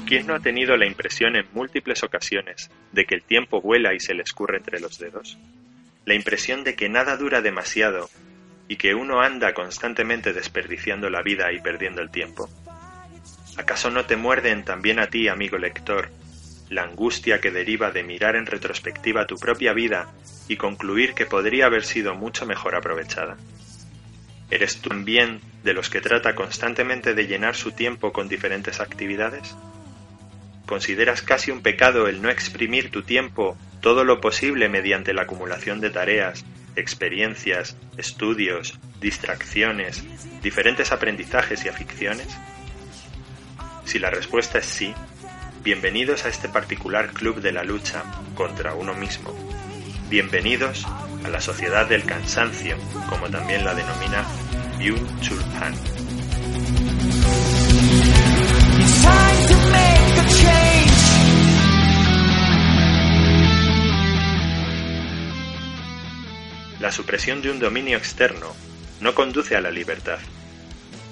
[0.07, 3.99] ¿Quién no ha tenido la impresión en múltiples ocasiones de que el tiempo vuela y
[3.99, 5.38] se le escurre entre los dedos?
[6.05, 8.09] La impresión de que nada dura demasiado
[8.69, 12.49] y que uno anda constantemente desperdiciando la vida y perdiendo el tiempo.
[13.57, 16.09] ¿Acaso no te muerden también a ti, amigo lector,
[16.69, 20.07] la angustia que deriva de mirar en retrospectiva tu propia vida
[20.47, 23.36] y concluir que podría haber sido mucho mejor aprovechada?
[24.50, 29.56] ¿Eres también de los que trata constantemente de llenar su tiempo con diferentes actividades?
[30.66, 35.82] ¿Consideras casi un pecado el no exprimir tu tiempo todo lo posible mediante la acumulación
[35.82, 36.45] de tareas,
[36.76, 40.04] experiencias, estudios, distracciones,
[40.41, 42.28] diferentes aprendizajes y aficiones?
[43.84, 44.93] Si la respuesta es sí,
[45.64, 48.04] bienvenidos a este particular club de la lucha
[48.36, 49.34] contra uno mismo.
[50.10, 50.86] Bienvenidos
[51.24, 52.78] a la sociedad del cansancio,
[53.09, 54.26] como también la denomina
[54.78, 55.74] Byung-Chul Han.
[66.80, 68.55] La supresión de un dominio externo
[69.01, 70.20] no conduce a la libertad,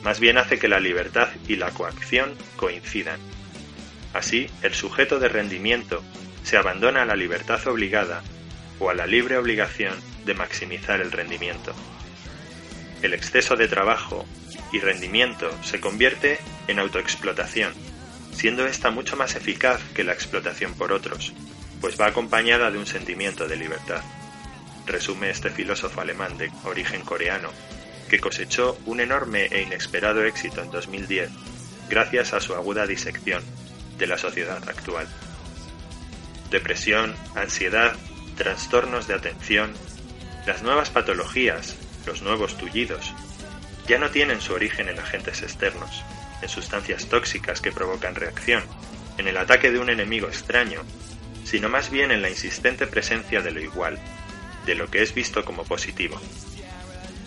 [0.03, 3.19] más bien hace que la libertad y la coacción coincidan.
[4.13, 6.03] Así, el sujeto de rendimiento
[6.43, 8.21] se abandona a la libertad obligada
[8.79, 9.95] o a la libre obligación
[10.25, 11.75] de maximizar el rendimiento
[13.05, 14.25] el exceso de trabajo
[14.71, 17.73] y rendimiento se convierte en autoexplotación,
[18.33, 21.33] siendo esta mucho más eficaz que la explotación por otros,
[21.81, 24.01] pues va acompañada de un sentimiento de libertad.
[24.85, 27.49] Resume este filósofo alemán de origen coreano,
[28.09, 31.29] que cosechó un enorme e inesperado éxito en 2010
[31.89, 33.43] gracias a su aguda disección
[33.97, 35.07] de la sociedad actual.
[36.49, 37.95] Depresión, ansiedad,
[38.35, 39.73] trastornos de atención,
[40.45, 41.75] las nuevas patologías
[42.05, 43.13] los nuevos tullidos,
[43.87, 46.03] ya no tienen su origen en agentes externos,
[46.41, 48.63] en sustancias tóxicas que provocan reacción,
[49.17, 50.83] en el ataque de un enemigo extraño,
[51.43, 53.99] sino más bien en la insistente presencia de lo igual,
[54.65, 56.19] de lo que es visto como positivo.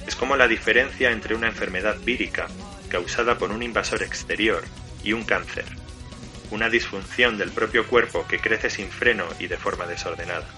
[0.07, 2.49] Es como la diferencia entre una enfermedad vírica
[2.89, 4.65] causada por un invasor exterior
[5.05, 5.67] y un cáncer,
[6.51, 10.49] una disfunción del propio cuerpo que crece sin freno y de forma desordenada.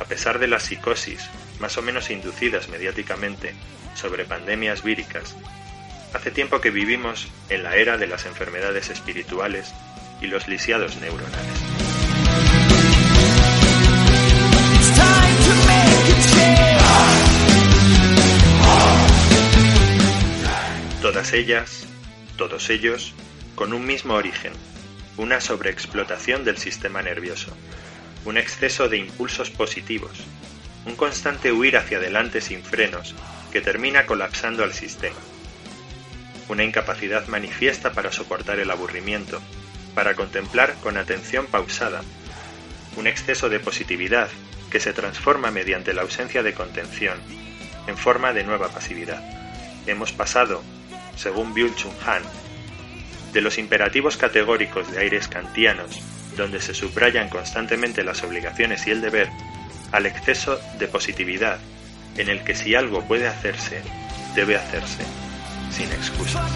[0.00, 1.30] A pesar de las psicosis,
[1.60, 3.54] más o menos inducidas mediáticamente,
[3.94, 5.36] sobre pandemias víricas,
[6.14, 9.72] hace tiempo que vivimos en la era de las enfermedades espirituales
[10.20, 11.60] y los lisiados neuronales.
[21.02, 21.86] Todas ellas,
[22.36, 23.14] todos ellos,
[23.54, 24.52] con un mismo origen,
[25.16, 27.56] una sobreexplotación del sistema nervioso,
[28.24, 30.12] un exceso de impulsos positivos,
[30.86, 33.14] un constante huir hacia adelante sin frenos
[33.52, 35.18] que termina colapsando al sistema,
[36.48, 39.40] una incapacidad manifiesta para soportar el aburrimiento,
[39.94, 42.02] para contemplar con atención pausada,
[42.96, 44.28] un exceso de positividad
[44.70, 47.18] que se transforma mediante la ausencia de contención
[47.86, 49.22] en forma de nueva pasividad.
[49.86, 50.62] Hemos pasado,
[51.16, 52.22] según Byul-Chun Han,
[53.32, 56.00] de los imperativos categóricos de aires kantianos,
[56.40, 59.28] donde se subrayan constantemente las obligaciones y el deber,
[59.92, 61.58] al exceso de positividad,
[62.16, 63.82] en el que si algo puede hacerse,
[64.34, 65.04] debe hacerse,
[65.70, 66.50] sin excusas.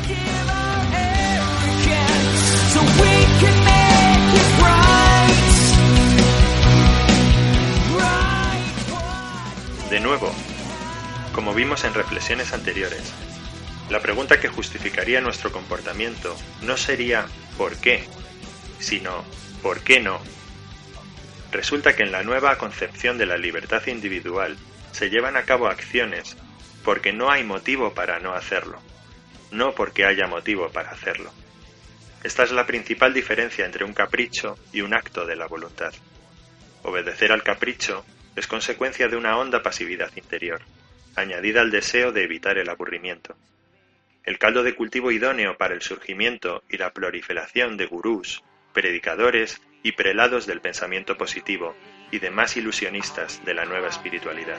[9.90, 10.32] De nuevo,
[11.34, 13.12] como vimos en reflexiones anteriores,
[13.90, 17.26] la pregunta que justificaría nuestro comportamiento no sería
[17.58, 18.08] ¿por qué?,
[18.80, 19.24] sino
[19.64, 20.20] ¿por qué no?
[21.50, 24.58] Resulta que en la nueva concepción de la libertad individual
[24.92, 26.36] se llevan a cabo acciones
[26.84, 28.78] porque no hay motivo para no hacerlo,
[29.52, 31.32] no porque haya motivo para hacerlo.
[32.22, 35.94] Esta es la principal diferencia entre un capricho y un acto de la voluntad.
[36.82, 38.04] Obedecer al capricho
[38.36, 40.60] es consecuencia de una honda pasividad interior,
[41.16, 43.34] añadida al deseo de evitar el aburrimiento.
[44.24, 48.42] El caldo de cultivo idóneo para el surgimiento y la proliferación de gurús,
[48.74, 51.74] predicadores y prelados del pensamiento positivo
[52.10, 54.58] y demás ilusionistas de la nueva espiritualidad.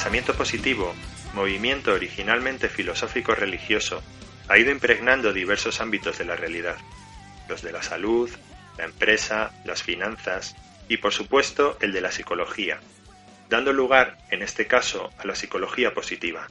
[0.00, 0.94] Pensamiento positivo,
[1.34, 4.02] movimiento originalmente filosófico-religioso,
[4.48, 6.78] ha ido impregnando diversos ámbitos de la realidad,
[7.50, 8.30] los de la salud,
[8.78, 10.56] la empresa, las finanzas
[10.88, 12.80] y por supuesto el de la psicología,
[13.50, 16.48] dando lugar, en este caso, a la psicología positiva,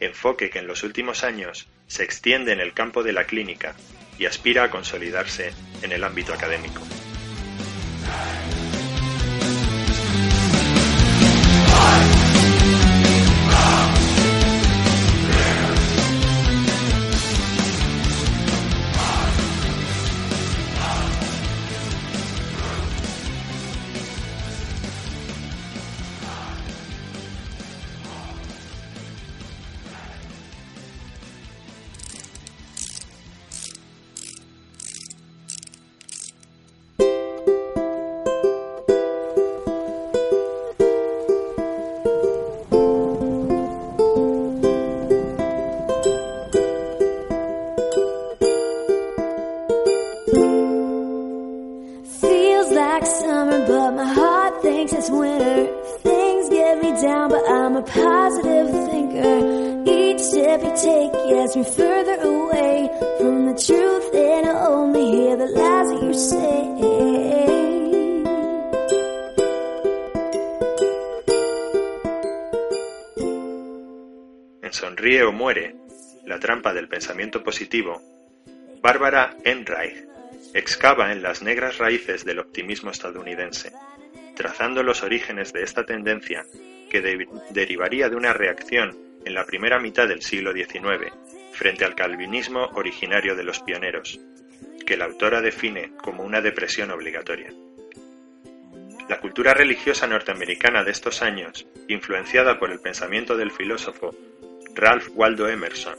[0.00, 3.76] enfoque que en los últimos años se extiende en el campo de la clínica
[4.18, 6.82] y aspira a consolidarse en el ámbito académico.
[79.00, 79.96] Bárbara Enreich
[80.52, 83.72] excava en las negras raíces del optimismo estadounidense,
[84.36, 86.44] trazando los orígenes de esta tendencia
[86.90, 87.00] que
[87.48, 88.94] derivaría de una reacción
[89.24, 91.14] en la primera mitad del siglo XIX
[91.52, 94.20] frente al calvinismo originario de los pioneros,
[94.84, 97.48] que la autora define como una depresión obligatoria.
[99.08, 104.14] La cultura religiosa norteamericana de estos años, influenciada por el pensamiento del filósofo
[104.74, 105.96] Ralph Waldo Emerson,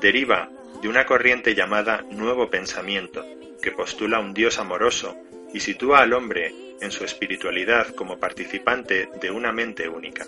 [0.00, 0.50] deriva
[0.82, 3.24] de una corriente llamada Nuevo Pensamiento,
[3.62, 5.16] que postula un Dios amoroso
[5.52, 10.26] y sitúa al hombre en su espiritualidad como participante de una mente única.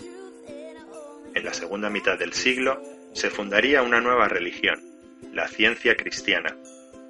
[1.35, 2.81] En la segunda mitad del siglo
[3.13, 4.81] se fundaría una nueva religión,
[5.33, 6.55] la ciencia cristiana,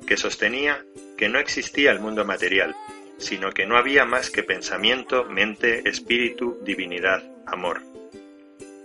[0.06, 0.84] que sostenía
[1.18, 2.76] que no existía el mundo material,
[3.18, 7.82] sino que no había más que pensamiento, mente, espíritu, divinidad, amor.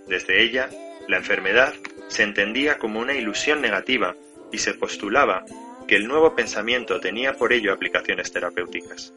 [0.07, 0.69] Desde ella,
[1.07, 1.73] la enfermedad
[2.07, 4.15] se entendía como una ilusión negativa
[4.51, 5.45] y se postulaba
[5.87, 9.13] que el nuevo pensamiento tenía por ello aplicaciones terapéuticas.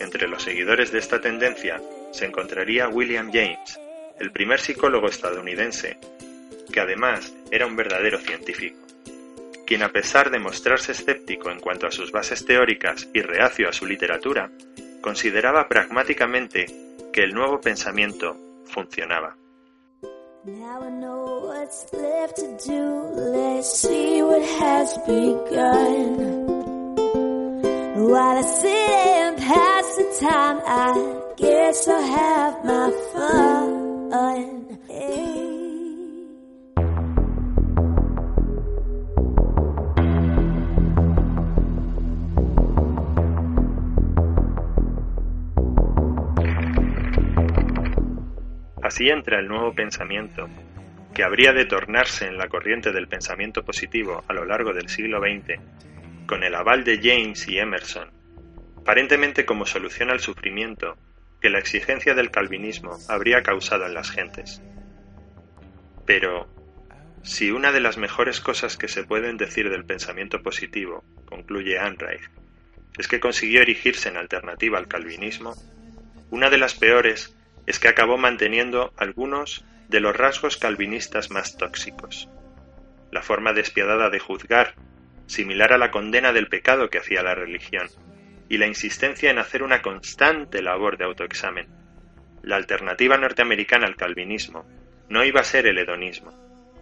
[0.00, 1.80] Entre los seguidores de esta tendencia
[2.12, 3.78] se encontraría William James,
[4.18, 5.98] el primer psicólogo estadounidense,
[6.72, 8.78] que además era un verdadero científico,
[9.66, 13.72] quien a pesar de mostrarse escéptico en cuanto a sus bases teóricas y reacio a
[13.72, 14.50] su literatura,
[15.00, 16.66] consideraba pragmáticamente
[17.12, 19.36] que el nuevo pensamiento funcionaba.
[21.60, 22.82] What's left to do.
[23.36, 26.16] Let's see what has begun.
[28.08, 34.78] While I sit and pass the time, I guess I'll have my fun.
[34.88, 35.50] Hey.
[48.82, 50.48] Así entra el nuevo pensamiento,
[51.22, 55.60] habría de tornarse en la corriente del pensamiento positivo a lo largo del siglo XX,
[56.26, 58.10] con el aval de James y Emerson,
[58.76, 60.96] aparentemente como solución al sufrimiento
[61.40, 64.62] que la exigencia del calvinismo habría causado en las gentes.
[66.06, 66.48] Pero,
[67.22, 72.30] si una de las mejores cosas que se pueden decir del pensamiento positivo, concluye Anreich,
[72.98, 75.54] es que consiguió erigirse en alternativa al calvinismo,
[76.30, 82.28] una de las peores es que acabó manteniendo algunos de los rasgos calvinistas más tóxicos.
[83.10, 84.76] La forma despiadada de juzgar,
[85.26, 87.88] similar a la condena del pecado que hacía la religión,
[88.48, 91.66] y la insistencia en hacer una constante labor de autoexamen.
[92.42, 94.64] La alternativa norteamericana al calvinismo
[95.08, 96.32] no iba a ser el hedonismo,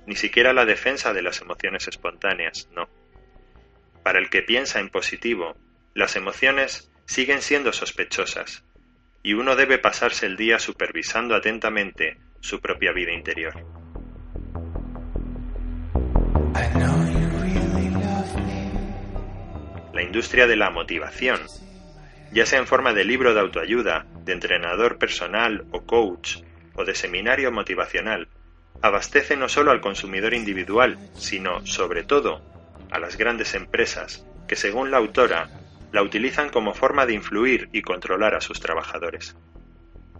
[0.06, 2.90] ni siquiera la defensa de las emociones espontáneas, no.
[4.02, 5.56] Para el que piensa en positivo,
[5.94, 8.64] las emociones siguen siendo sospechosas,
[9.22, 13.54] y uno debe pasarse el día supervisando atentamente su propia vida interior.
[19.92, 21.40] La industria de la motivación,
[22.32, 26.38] ya sea en forma de libro de autoayuda, de entrenador personal o coach,
[26.74, 28.28] o de seminario motivacional,
[28.82, 32.42] abastece no solo al consumidor individual, sino, sobre todo,
[32.90, 35.50] a las grandes empresas, que según la autora
[35.92, 39.36] la utilizan como forma de influir y controlar a sus trabajadores.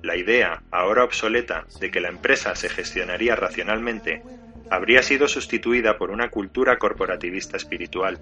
[0.03, 4.22] La idea, ahora obsoleta, de que la empresa se gestionaría racionalmente,
[4.70, 8.18] habría sido sustituida por una cultura corporativista espiritual,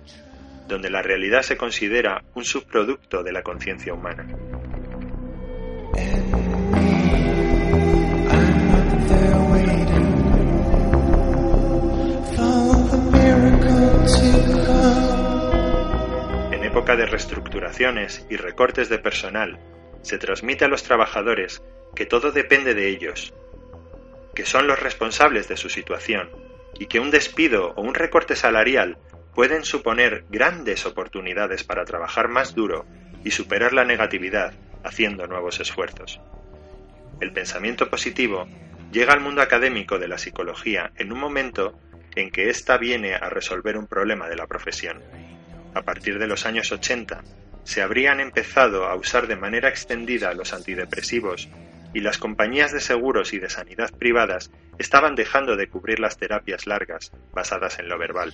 [0.69, 4.27] donde la realidad se considera un subproducto de la conciencia humana.
[16.77, 19.59] época de reestructuraciones y recortes de personal,
[20.07, 21.63] se transmite a los trabajadores
[21.97, 23.35] que todo depende de ellos,
[24.37, 26.31] que son los responsables de su situación
[26.79, 28.99] y que un despido o un recorte salarial
[29.35, 32.87] pueden suponer grandes oportunidades para trabajar más duro
[33.25, 34.55] y superar la negatividad
[34.85, 36.21] haciendo nuevos esfuerzos.
[37.21, 38.47] El pensamiento positivo
[38.93, 41.77] llega al mundo académico de la psicología en un momento
[42.15, 45.03] en que ésta viene a resolver un problema de la profesión
[45.75, 47.25] a partir de los años 80,
[47.67, 51.49] se habrían empezado a usar de manera extendida los antidepresivos
[51.93, 56.69] y las compañías de seguros y de sanidad privadas estaban dejando de cubrir las terapias
[56.69, 58.33] largas basadas en lo verbal.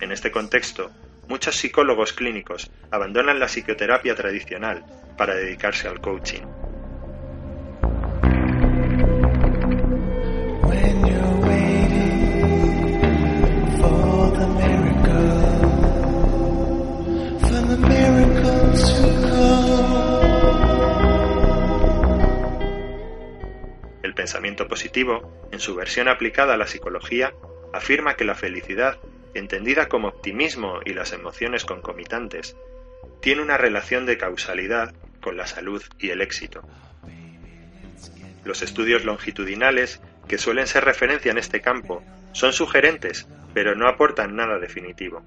[0.00, 0.90] En este contexto,
[1.28, 4.84] muchos psicólogos clínicos abandonan la psicoterapia tradicional
[5.16, 6.42] para dedicarse al coaching.
[24.26, 27.32] Pensamiento positivo, en su versión aplicada a la psicología,
[27.72, 28.98] afirma que la felicidad,
[29.34, 32.56] entendida como optimismo y las emociones concomitantes,
[33.22, 36.62] tiene una relación de causalidad con la salud y el éxito.
[38.44, 42.02] Los estudios longitudinales, que suelen ser referencia en este campo,
[42.32, 45.22] son sugerentes, pero no aportan nada definitivo.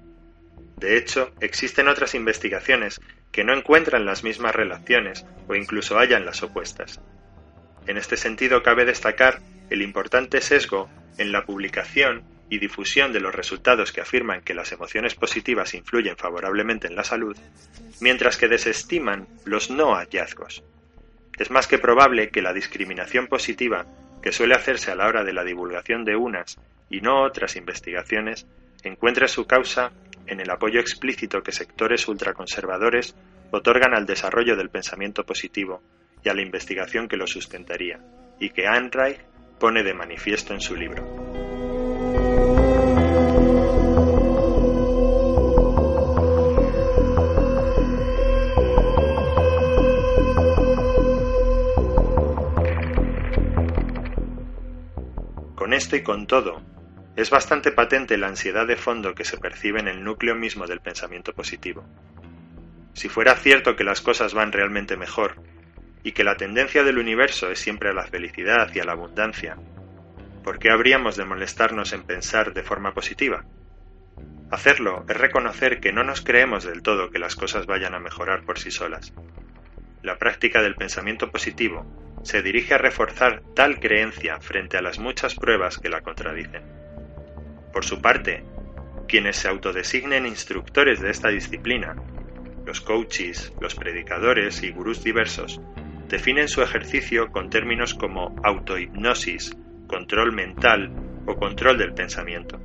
[0.76, 3.00] De hecho, existen otras investigaciones
[3.32, 7.00] que no encuentran las mismas relaciones o incluso hallan las opuestas.
[7.90, 10.88] En este sentido, cabe destacar el importante sesgo
[11.18, 16.16] en la publicación y difusión de los resultados que afirman que las emociones positivas influyen
[16.16, 17.36] favorablemente en la salud,
[18.00, 20.62] mientras que desestiman los no hallazgos.
[21.36, 23.86] Es más que probable que la discriminación positiva
[24.22, 26.60] que suele hacerse a la hora de la divulgación de unas
[26.90, 28.46] y no otras investigaciones
[28.84, 29.90] encuentre su causa
[30.28, 33.16] en el apoyo explícito que sectores ultraconservadores
[33.50, 35.82] otorgan al desarrollo del pensamiento positivo
[36.24, 38.00] y a la investigación que lo sustentaría,
[38.38, 39.20] y que Reich
[39.58, 41.04] pone de manifiesto en su libro.
[55.54, 56.62] Con esto y con todo,
[57.16, 60.80] es bastante patente la ansiedad de fondo que se percibe en el núcleo mismo del
[60.80, 61.84] pensamiento positivo.
[62.94, 65.36] Si fuera cierto que las cosas van realmente mejor,
[66.02, 69.56] y que la tendencia del universo es siempre a la felicidad y a la abundancia,
[70.42, 73.44] ¿por qué habríamos de molestarnos en pensar de forma positiva?
[74.50, 78.42] Hacerlo es reconocer que no nos creemos del todo que las cosas vayan a mejorar
[78.44, 79.12] por sí solas.
[80.02, 81.86] La práctica del pensamiento positivo
[82.24, 86.62] se dirige a reforzar tal creencia frente a las muchas pruebas que la contradicen.
[87.72, 88.42] Por su parte,
[89.06, 91.96] quienes se autodesignen instructores de esta disciplina,
[92.66, 95.60] los coaches, los predicadores y gurús diversos,
[96.10, 99.56] definen su ejercicio con términos como autohipnosis,
[99.86, 100.90] control mental
[101.26, 102.60] o control del pensamiento.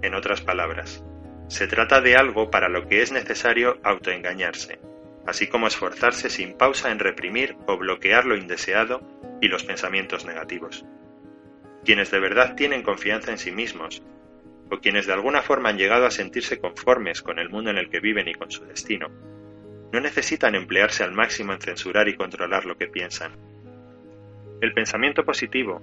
[0.00, 1.04] En otras palabras,
[1.48, 4.78] se trata de algo para lo que es necesario autoengañarse,
[5.26, 9.02] así como esforzarse sin pausa en reprimir o bloquear lo indeseado
[9.44, 10.86] y los pensamientos negativos.
[11.84, 14.02] Quienes de verdad tienen confianza en sí mismos,
[14.70, 17.90] o quienes de alguna forma han llegado a sentirse conformes con el mundo en el
[17.90, 19.10] que viven y con su destino,
[19.92, 23.32] no necesitan emplearse al máximo en censurar y controlar lo que piensan.
[24.62, 25.82] El pensamiento positivo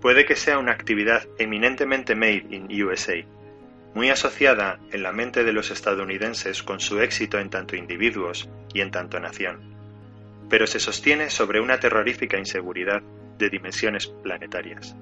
[0.00, 3.16] puede que sea una actividad eminentemente made in USA,
[3.94, 8.80] muy asociada en la mente de los estadounidenses con su éxito en tanto individuos y
[8.80, 9.71] en tanto nación,
[10.52, 13.00] pero se sostiene sobre una terrorífica inseguridad
[13.38, 14.94] de dimensiones planetarias.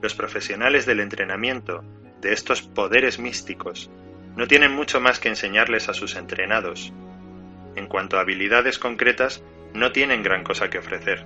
[0.00, 1.82] Los profesionales del entrenamiento
[2.20, 3.90] de estos poderes místicos
[4.36, 6.92] no tienen mucho más que enseñarles a sus entrenados.
[7.74, 9.42] En cuanto a habilidades concretas,
[9.72, 11.24] no tienen gran cosa que ofrecer.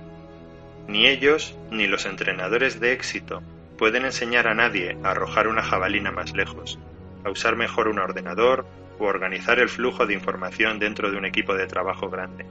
[0.87, 3.43] Ni ellos ni los entrenadores de éxito
[3.77, 6.79] pueden enseñar a nadie a arrojar una jabalina más lejos,
[7.23, 8.65] a usar mejor un ordenador
[8.97, 12.47] o organizar el flujo de información dentro de un equipo de trabajo grande.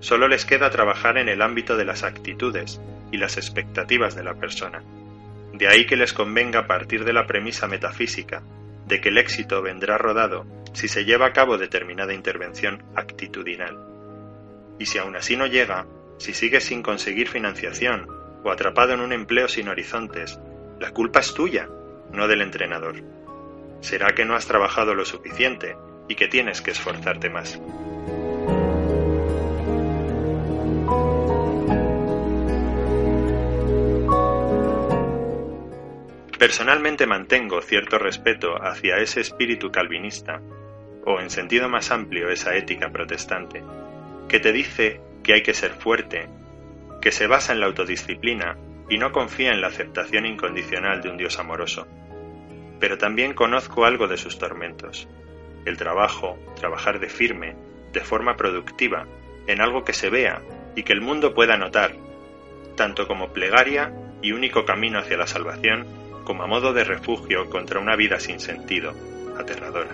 [0.00, 2.80] Solo les queda trabajar en el ámbito de las actitudes
[3.12, 4.82] y las expectativas de la persona.
[5.52, 8.42] De ahí que les convenga partir de la premisa metafísica
[8.86, 13.78] de que el éxito vendrá rodado si se lleva a cabo determinada intervención actitudinal.
[14.78, 15.86] Y si aún así no llega,
[16.18, 18.08] si sigue sin conseguir financiación
[18.42, 20.38] o atrapado en un empleo sin horizontes,
[20.78, 21.68] la culpa es tuya,
[22.10, 22.96] no del entrenador.
[23.80, 25.76] Será que no has trabajado lo suficiente
[26.08, 27.60] y que tienes que esforzarte más.
[36.40, 40.40] Personalmente mantengo cierto respeto hacia ese espíritu calvinista,
[41.04, 43.62] o en sentido más amplio esa ética protestante,
[44.26, 46.28] que te dice que hay que ser fuerte,
[47.02, 48.56] que se basa en la autodisciplina
[48.88, 51.86] y no confía en la aceptación incondicional de un Dios amoroso.
[52.78, 55.08] Pero también conozco algo de sus tormentos.
[55.66, 57.54] El trabajo, trabajar de firme,
[57.92, 59.06] de forma productiva,
[59.46, 60.40] en algo que se vea
[60.74, 61.92] y que el mundo pueda notar,
[62.78, 67.80] tanto como plegaria y único camino hacia la salvación, como a modo de refugio contra
[67.80, 68.94] una vida sin sentido,
[69.36, 69.90] aterradora.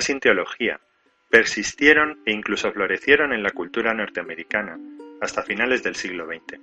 [0.00, 0.80] Sin teología,
[1.30, 4.78] persistieron e incluso florecieron en la cultura norteamericana
[5.20, 6.60] hasta finales del siglo XX.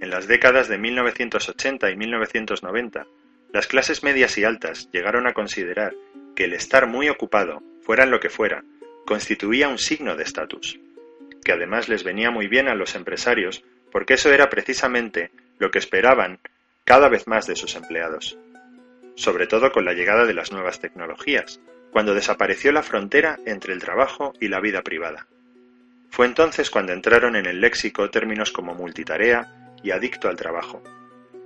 [0.00, 3.06] En las décadas de 1980 y 1990,
[3.52, 5.94] las clases medias y altas llegaron a considerar
[6.34, 8.62] que el estar muy ocupado, fuera en lo que fuera,
[9.06, 10.78] constituía un signo de estatus,
[11.44, 15.78] que además les venía muy bien a los empresarios porque eso era precisamente lo que
[15.78, 16.38] esperaban
[16.84, 18.38] cada vez más de sus empleados
[19.20, 21.60] sobre todo con la llegada de las nuevas tecnologías,
[21.90, 25.26] cuando desapareció la frontera entre el trabajo y la vida privada.
[26.10, 30.82] Fue entonces cuando entraron en el léxico términos como multitarea y adicto al trabajo,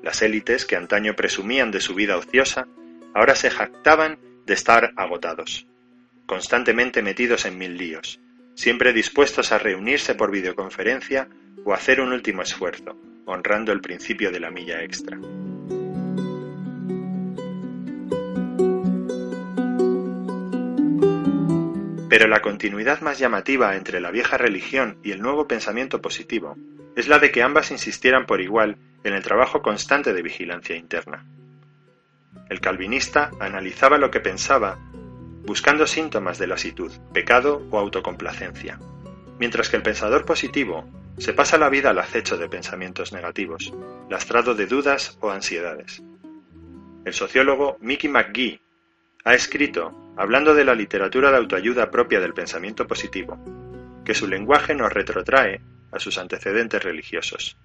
[0.02, 2.68] Las élites que antaño presumían de su vida ociosa,
[3.14, 5.66] ahora se jactaban de estar agotados,
[6.26, 8.20] constantemente metidos en mil líos,
[8.54, 11.28] siempre dispuestos a reunirse por videoconferencia
[11.64, 15.18] o hacer un último esfuerzo, honrando el principio de la milla extra.
[22.14, 26.56] Pero la continuidad más llamativa entre la vieja religión y el nuevo pensamiento positivo
[26.94, 31.26] es la de que ambas insistieran por igual en el trabajo constante de vigilancia interna.
[32.48, 34.78] El calvinista analizaba lo que pensaba
[35.44, 38.78] buscando síntomas de lasitud, pecado o autocomplacencia,
[39.40, 40.88] mientras que el pensador positivo
[41.18, 43.74] se pasa la vida al acecho de pensamientos negativos,
[44.08, 46.00] lastrado de dudas o ansiedades.
[47.04, 48.60] El sociólogo Mickey McGee
[49.24, 53.38] ha escrito, hablando de la literatura de autoayuda propia del pensamiento positivo,
[54.04, 55.62] que su lenguaje nos retrotrae
[55.92, 57.56] a sus antecedentes religiosos.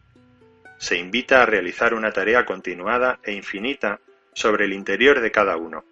[0.78, 4.00] Se invita a realizar una tarea continuada e infinita
[4.34, 5.84] sobre el interior de cada uno,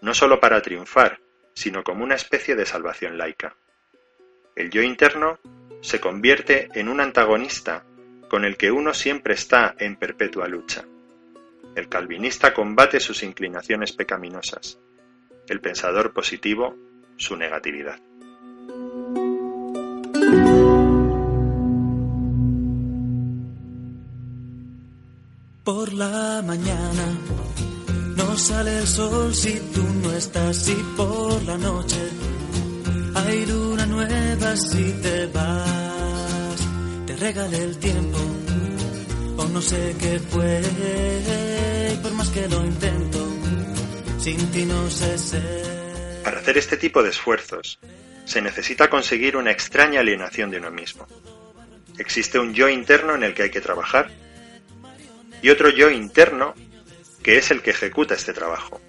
[0.00, 1.18] no sólo para triunfar,
[1.52, 3.56] sino como una especie de salvación laica.
[4.54, 5.40] El yo interno
[5.80, 7.84] se convierte en un antagonista
[8.28, 10.84] con el que uno siempre está en perpetua lucha.
[11.74, 14.78] El calvinista combate sus inclinaciones pecaminosas,
[15.48, 16.76] el pensador positivo
[17.16, 17.98] su negatividad.
[25.64, 27.06] Por la mañana
[28.16, 32.00] no sale el sol si tú no estás y por la noche
[33.14, 36.56] hay luna nueva si te vas.
[37.06, 38.18] Te regalé el tiempo
[39.36, 40.60] o no sé qué fue.
[42.02, 43.21] Por más que lo intento,
[46.22, 47.80] Para hacer este tipo de esfuerzos,
[48.24, 51.08] se necesita conseguir una extraña alienación de uno mismo.
[51.98, 54.12] Existe un yo interno en el que hay que trabajar
[55.42, 56.54] y otro yo interno
[57.24, 58.80] que es el que ejecuta este trabajo.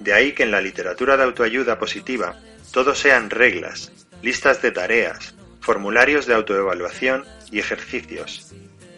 [0.00, 2.40] De ahí que en la literatura de autoayuda positiva
[2.72, 8.50] todo sean reglas, listas de tareas, formularios de autoevaluación y ejercicios.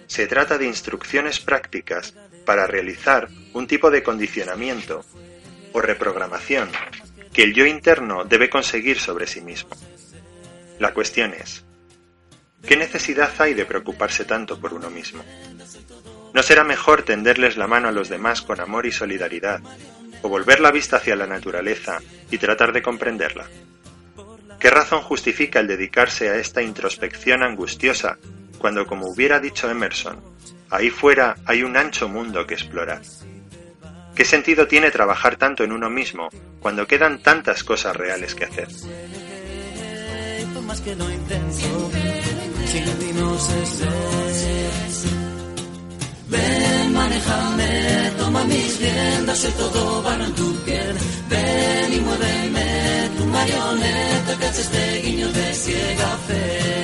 [0.07, 2.14] Se trata de instrucciones prácticas
[2.45, 5.05] para realizar un tipo de condicionamiento
[5.72, 6.68] o reprogramación
[7.32, 9.70] que el yo interno debe conseguir sobre sí mismo.
[10.78, 11.64] La cuestión es,
[12.66, 15.24] ¿qué necesidad hay de preocuparse tanto por uno mismo?
[16.32, 19.61] ¿No será mejor tenderles la mano a los demás con amor y solidaridad,
[20.22, 22.00] o volver la vista hacia la naturaleza
[22.30, 23.46] y tratar de comprenderla?
[24.59, 28.18] ¿Qué razón justifica el dedicarse a esta introspección angustiosa
[28.59, 30.20] cuando, como hubiera dicho Emerson,
[30.70, 33.02] ahí fuera hay un ancho mundo que explorar?
[34.14, 36.28] ¿Qué sentido tiene trabajar tanto en uno mismo
[36.60, 38.68] cuando quedan tantas cosas reales que hacer?
[46.28, 50.96] Ven, manejame, toma mis riendas, soy todo barro en tu piel.
[51.28, 56.84] Ven y muéveme, tu marioneta, que hace este guiño de ciega fe.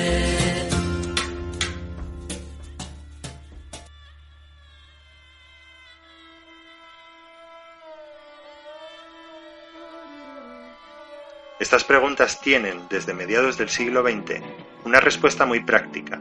[11.71, 14.41] Estas preguntas tienen, desde mediados del siglo XX,
[14.83, 16.19] una respuesta muy práctica,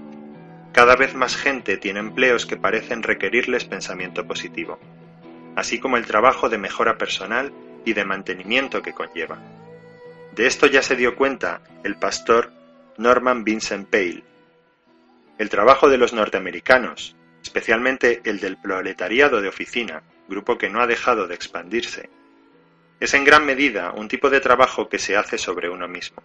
[0.72, 4.78] cada vez más gente tiene empleos que parecen requerirles pensamiento positivo,
[5.56, 7.52] así como el trabajo de mejora personal
[7.84, 9.40] y de mantenimiento que conlleva.
[10.36, 12.52] De esto ya se dio cuenta el pastor
[12.96, 14.22] Norman Vincent Pale.
[15.36, 20.86] El trabajo de los norteamericanos, especialmente el del proletariado de oficina, grupo que no ha
[20.86, 22.08] dejado de expandirse,
[23.00, 26.22] es en gran medida un tipo de trabajo que se hace sobre uno mismo,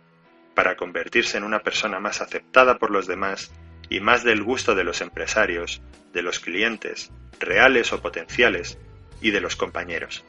[0.53, 3.51] para convertirse en una persona más aceptada por los demás
[3.89, 5.81] y más del gusto de los empresarios,
[6.13, 8.77] de los clientes, reales o potenciales,
[9.21, 10.23] y de los compañeros.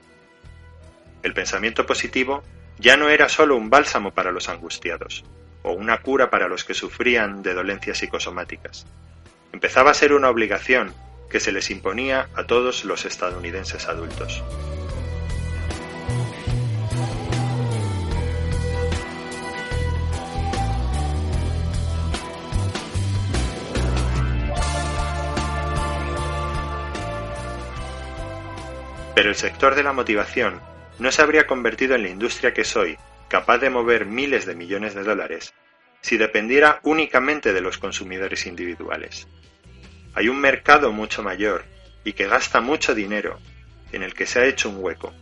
[1.22, 2.42] El pensamiento positivo
[2.78, 5.24] ya no era sólo un bálsamo para los angustiados,
[5.62, 8.86] o una cura para los que sufrían de dolencias psicosomáticas.
[9.52, 10.94] Empezaba a ser una obligación
[11.28, 14.44] que se les imponía a todos los estadounidenses adultos.
[29.26, 30.60] Pero el sector de la motivación
[31.00, 32.96] no se habría convertido en la industria que soy,
[33.26, 35.52] capaz de mover miles de millones de dólares,
[36.00, 39.26] si dependiera únicamente de los consumidores individuales.
[40.14, 41.64] Hay un mercado mucho mayor
[42.04, 43.40] y que gasta mucho dinero
[43.90, 45.12] en el que se ha hecho un hueco,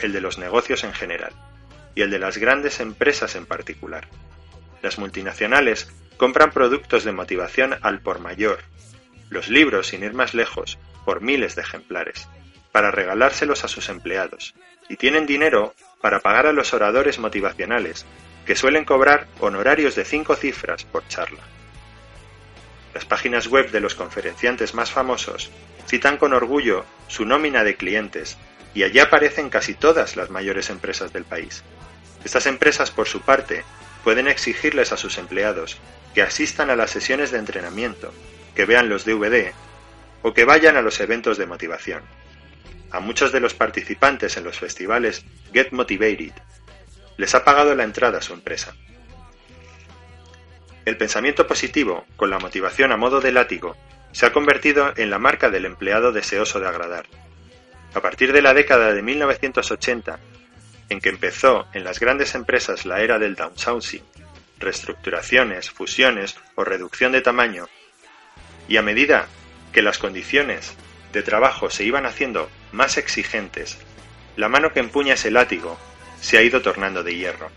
[0.00, 1.32] el de los negocios en general
[1.94, 4.06] y el de las grandes empresas en particular.
[4.82, 8.58] Las multinacionales compran productos de motivación al por mayor.
[9.30, 12.28] Los libros, sin ir más lejos, por miles de ejemplares,
[12.78, 14.54] para regalárselos a sus empleados,
[14.88, 18.06] y tienen dinero para pagar a los oradores motivacionales,
[18.46, 21.40] que suelen cobrar honorarios de cinco cifras por charla.
[22.94, 25.50] Las páginas web de los conferenciantes más famosos
[25.88, 28.38] citan con orgullo su nómina de clientes,
[28.74, 31.64] y allí aparecen casi todas las mayores empresas del país.
[32.24, 33.64] Estas empresas, por su parte,
[34.04, 35.78] pueden exigirles a sus empleados
[36.14, 38.14] que asistan a las sesiones de entrenamiento,
[38.54, 39.50] que vean los DVD
[40.22, 42.04] o que vayan a los eventos de motivación.
[42.90, 46.32] A muchos de los participantes en los festivales Get Motivated
[47.16, 48.74] les ha pagado la entrada a su empresa.
[50.84, 53.76] El pensamiento positivo, con la motivación a modo de látigo,
[54.12, 57.06] se ha convertido en la marca del empleado deseoso de agradar.
[57.92, 60.18] A partir de la década de 1980,
[60.88, 64.04] en que empezó en las grandes empresas la era del downsizing,
[64.58, 67.68] reestructuraciones, fusiones o reducción de tamaño,
[68.66, 69.26] y a medida
[69.72, 70.74] que las condiciones
[71.12, 73.78] de trabajo se iban haciendo más exigentes,
[74.36, 75.78] la mano que empuña ese látigo
[76.20, 77.50] se ha ido tornando de hierro.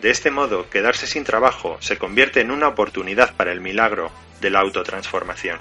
[0.00, 4.50] De este modo, quedarse sin trabajo se convierte en una oportunidad para el milagro de
[4.50, 5.58] la autotransformación,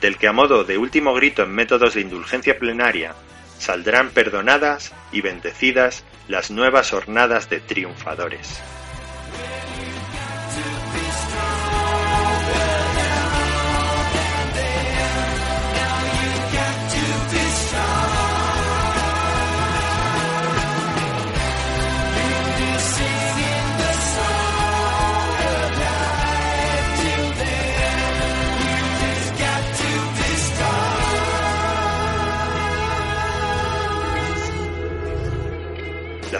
[0.00, 3.14] del que a modo de último grito en métodos de indulgencia plenaria
[3.58, 8.60] saldrán perdonadas y bendecidas las nuevas hornadas de triunfadores.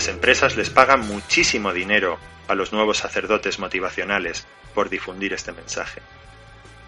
[0.04, 6.02] Las empresas les pagan muchísimo dinero a los nuevos sacerdotes motivacionales por difundir este mensaje.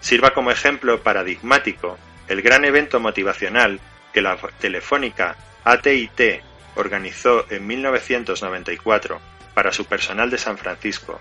[0.02, 1.96] Sirva como ejemplo paradigmático
[2.28, 3.80] el gran evento motivacional
[4.12, 6.42] que la telefónica ATT
[6.74, 9.18] organizó en 1994
[9.54, 11.18] para su personal de San Francisco,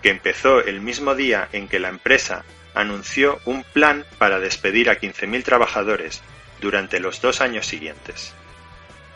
[0.00, 5.00] que empezó el mismo día en que la empresa anunció un plan para despedir a
[5.00, 6.22] 15.000 trabajadores
[6.60, 8.32] durante los dos años siguientes.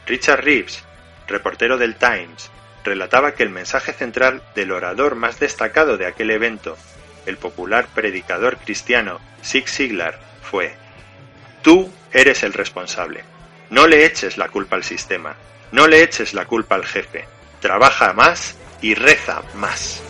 [0.09, 0.83] Richard Reeves
[1.27, 2.51] reportero del Times,
[2.85, 6.77] relataba que el mensaje central del orador más destacado de aquel evento,
[7.27, 10.74] el popular predicador cristiano Zig Ziglar, fue
[11.62, 13.24] Tú eres el responsable.
[13.70, 15.35] No le eches la culpa al sistema,
[15.72, 17.24] no le eches la culpa al jefe.
[17.61, 20.01] Trabaja más y reza más.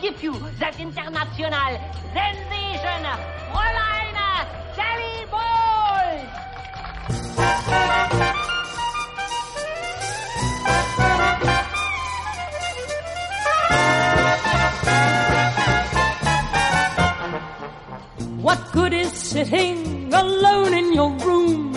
[0.00, 1.78] Give you that international
[2.12, 3.02] sensation,
[3.50, 4.16] Fräulein
[4.74, 5.26] Sally
[18.42, 21.74] What good is sitting alone in your room?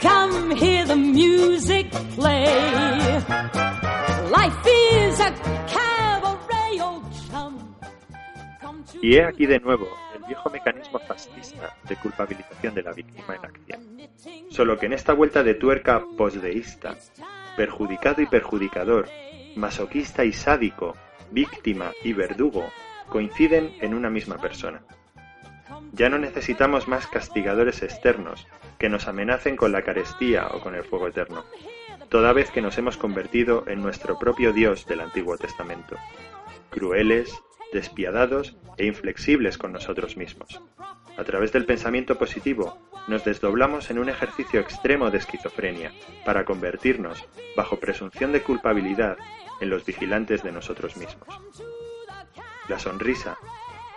[0.00, 3.01] Come hear the music play.
[9.02, 13.44] Y he aquí de nuevo el viejo mecanismo fascista de culpabilización de la víctima en
[13.44, 13.98] acción.
[14.48, 16.96] Solo que en esta vuelta de tuerca posdeísta,
[17.56, 19.08] perjudicado y perjudicador,
[19.56, 20.96] masoquista y sádico,
[21.32, 22.70] víctima y verdugo,
[23.08, 24.82] coinciden en una misma persona.
[25.92, 28.46] Ya no necesitamos más castigadores externos
[28.78, 31.44] que nos amenacen con la carestía o con el fuego eterno,
[32.08, 35.96] toda vez que nos hemos convertido en nuestro propio Dios del Antiguo Testamento,
[36.70, 37.34] crueles,
[37.72, 40.60] despiadados e inflexibles con nosotros mismos.
[41.16, 45.92] A través del pensamiento positivo, nos desdoblamos en un ejercicio extremo de esquizofrenia
[46.24, 49.16] para convertirnos, bajo presunción de culpabilidad,
[49.60, 51.28] en los vigilantes de nosotros mismos.
[52.68, 53.36] La sonrisa,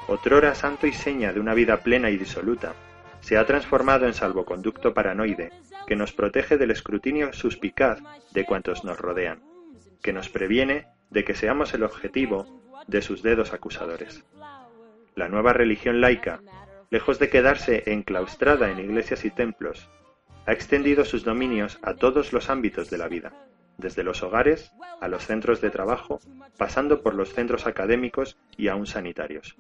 [0.07, 2.73] otrora santo y seña de una vida plena y disoluta,
[3.19, 5.51] se ha transformado en salvoconducto paranoide
[5.87, 7.99] que nos protege del escrutinio suspicaz
[8.31, 9.41] de cuantos nos rodean,
[10.03, 14.23] que nos previene de que seamos el objetivo de sus dedos acusadores.
[15.15, 16.41] La nueva religión laica,
[16.89, 19.89] lejos de quedarse enclaustrada en iglesias y templos,
[20.45, 23.33] ha extendido sus dominios a todos los ámbitos de la vida,
[23.77, 24.71] desde los hogares
[25.01, 26.19] a los centros de trabajo,
[26.57, 29.55] pasando por los centros académicos y aún sanitarios.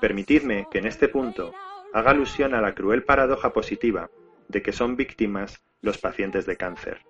[0.00, 1.54] Permitidme que en este punto
[1.92, 4.10] haga alusión a la cruel paradoja positiva
[4.48, 7.02] de que son víctimas los pacientes de cáncer.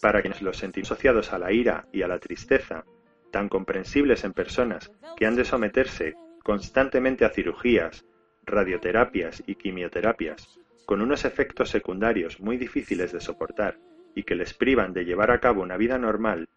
[0.00, 2.84] Para quienes los sentimos asociados a la ira y a la tristeza,
[3.30, 8.04] tan comprensibles en personas que han de someterse constantemente a cirugías,
[8.44, 13.78] radioterapias y quimioterapias, con unos efectos secundarios muy difíciles de soportar
[14.14, 16.48] y que les privan de llevar a cabo una vida normal,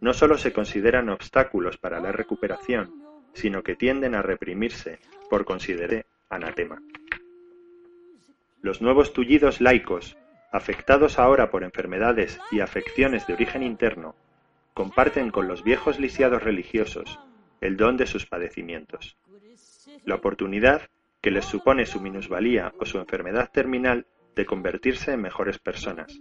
[0.00, 2.92] no solo se consideran obstáculos para la recuperación,
[3.32, 4.98] sino que tienden a reprimirse
[5.30, 6.82] por considerarse anatema.
[8.60, 10.16] Los nuevos tullidos laicos,
[10.50, 14.14] afectados ahora por enfermedades y afecciones de origen interno,
[14.74, 17.18] comparten con los viejos lisiados religiosos
[17.60, 19.16] el don de sus padecimientos.
[20.04, 20.88] La oportunidad
[21.20, 26.20] que les supone su minusvalía o su enfermedad terminal de convertirse en mejores personas,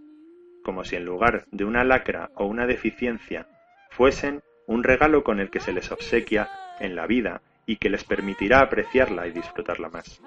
[0.64, 3.48] como si en lugar de una lacra o una deficiencia
[3.90, 6.50] fuesen un regalo con el que se les obsequia
[6.80, 10.22] en la vida y que les permitirá apreciarla y disfrutarla más.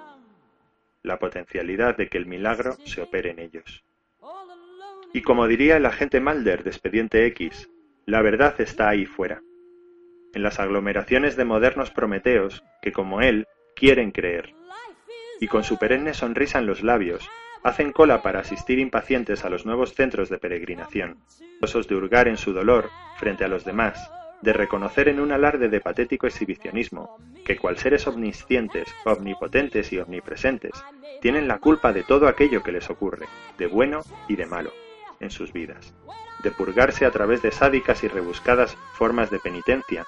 [1.03, 3.85] La potencialidad de que el milagro se opere en ellos.
[5.13, 7.71] Y como diría el agente Mulder de Expediente X,
[8.07, 9.43] la verdad está ahí fuera,
[10.35, 14.55] en las aglomeraciones de modernos prometeos que, como él, quieren creer.
[15.41, 17.29] Y con su perenne sonrisa en los labios,
[17.63, 21.19] hacen cola para asistir impacientes a los nuevos centros de peregrinación,
[21.63, 24.11] osos de hurgar en su dolor frente a los demás,
[24.43, 30.73] de reconocer en un alarde de patético exhibicionismo que cual seres omniscientes, omnipotentes y omnipresentes,
[31.23, 33.27] tienen la culpa de todo aquello que les ocurre,
[33.57, 34.73] de bueno y de malo,
[35.21, 35.95] en sus vidas,
[36.45, 40.07] de purgarse a través de sádicas y rebuscadas formas de penitencia,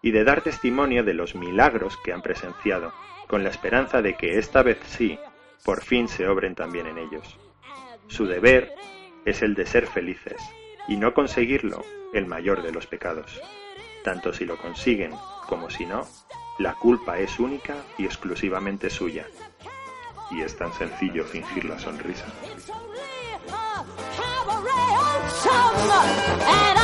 [0.00, 2.92] y de dar testimonio de los milagros que han presenciado,
[3.28, 5.18] con la esperanza de que esta vez sí
[5.64, 7.38] por fin se obren también en ellos.
[8.08, 8.74] Su deber
[9.24, 10.42] es el de ser felices,
[10.88, 13.40] y no conseguirlo el mayor de los pecados.
[14.02, 15.12] Tanto si lo consiguen
[15.48, 16.06] como si no,
[16.58, 19.26] la culpa es única y exclusivamente suya.
[20.30, 22.26] Y es tan sencillo fingir la sonrisa.
[25.44, 26.81] lonesome and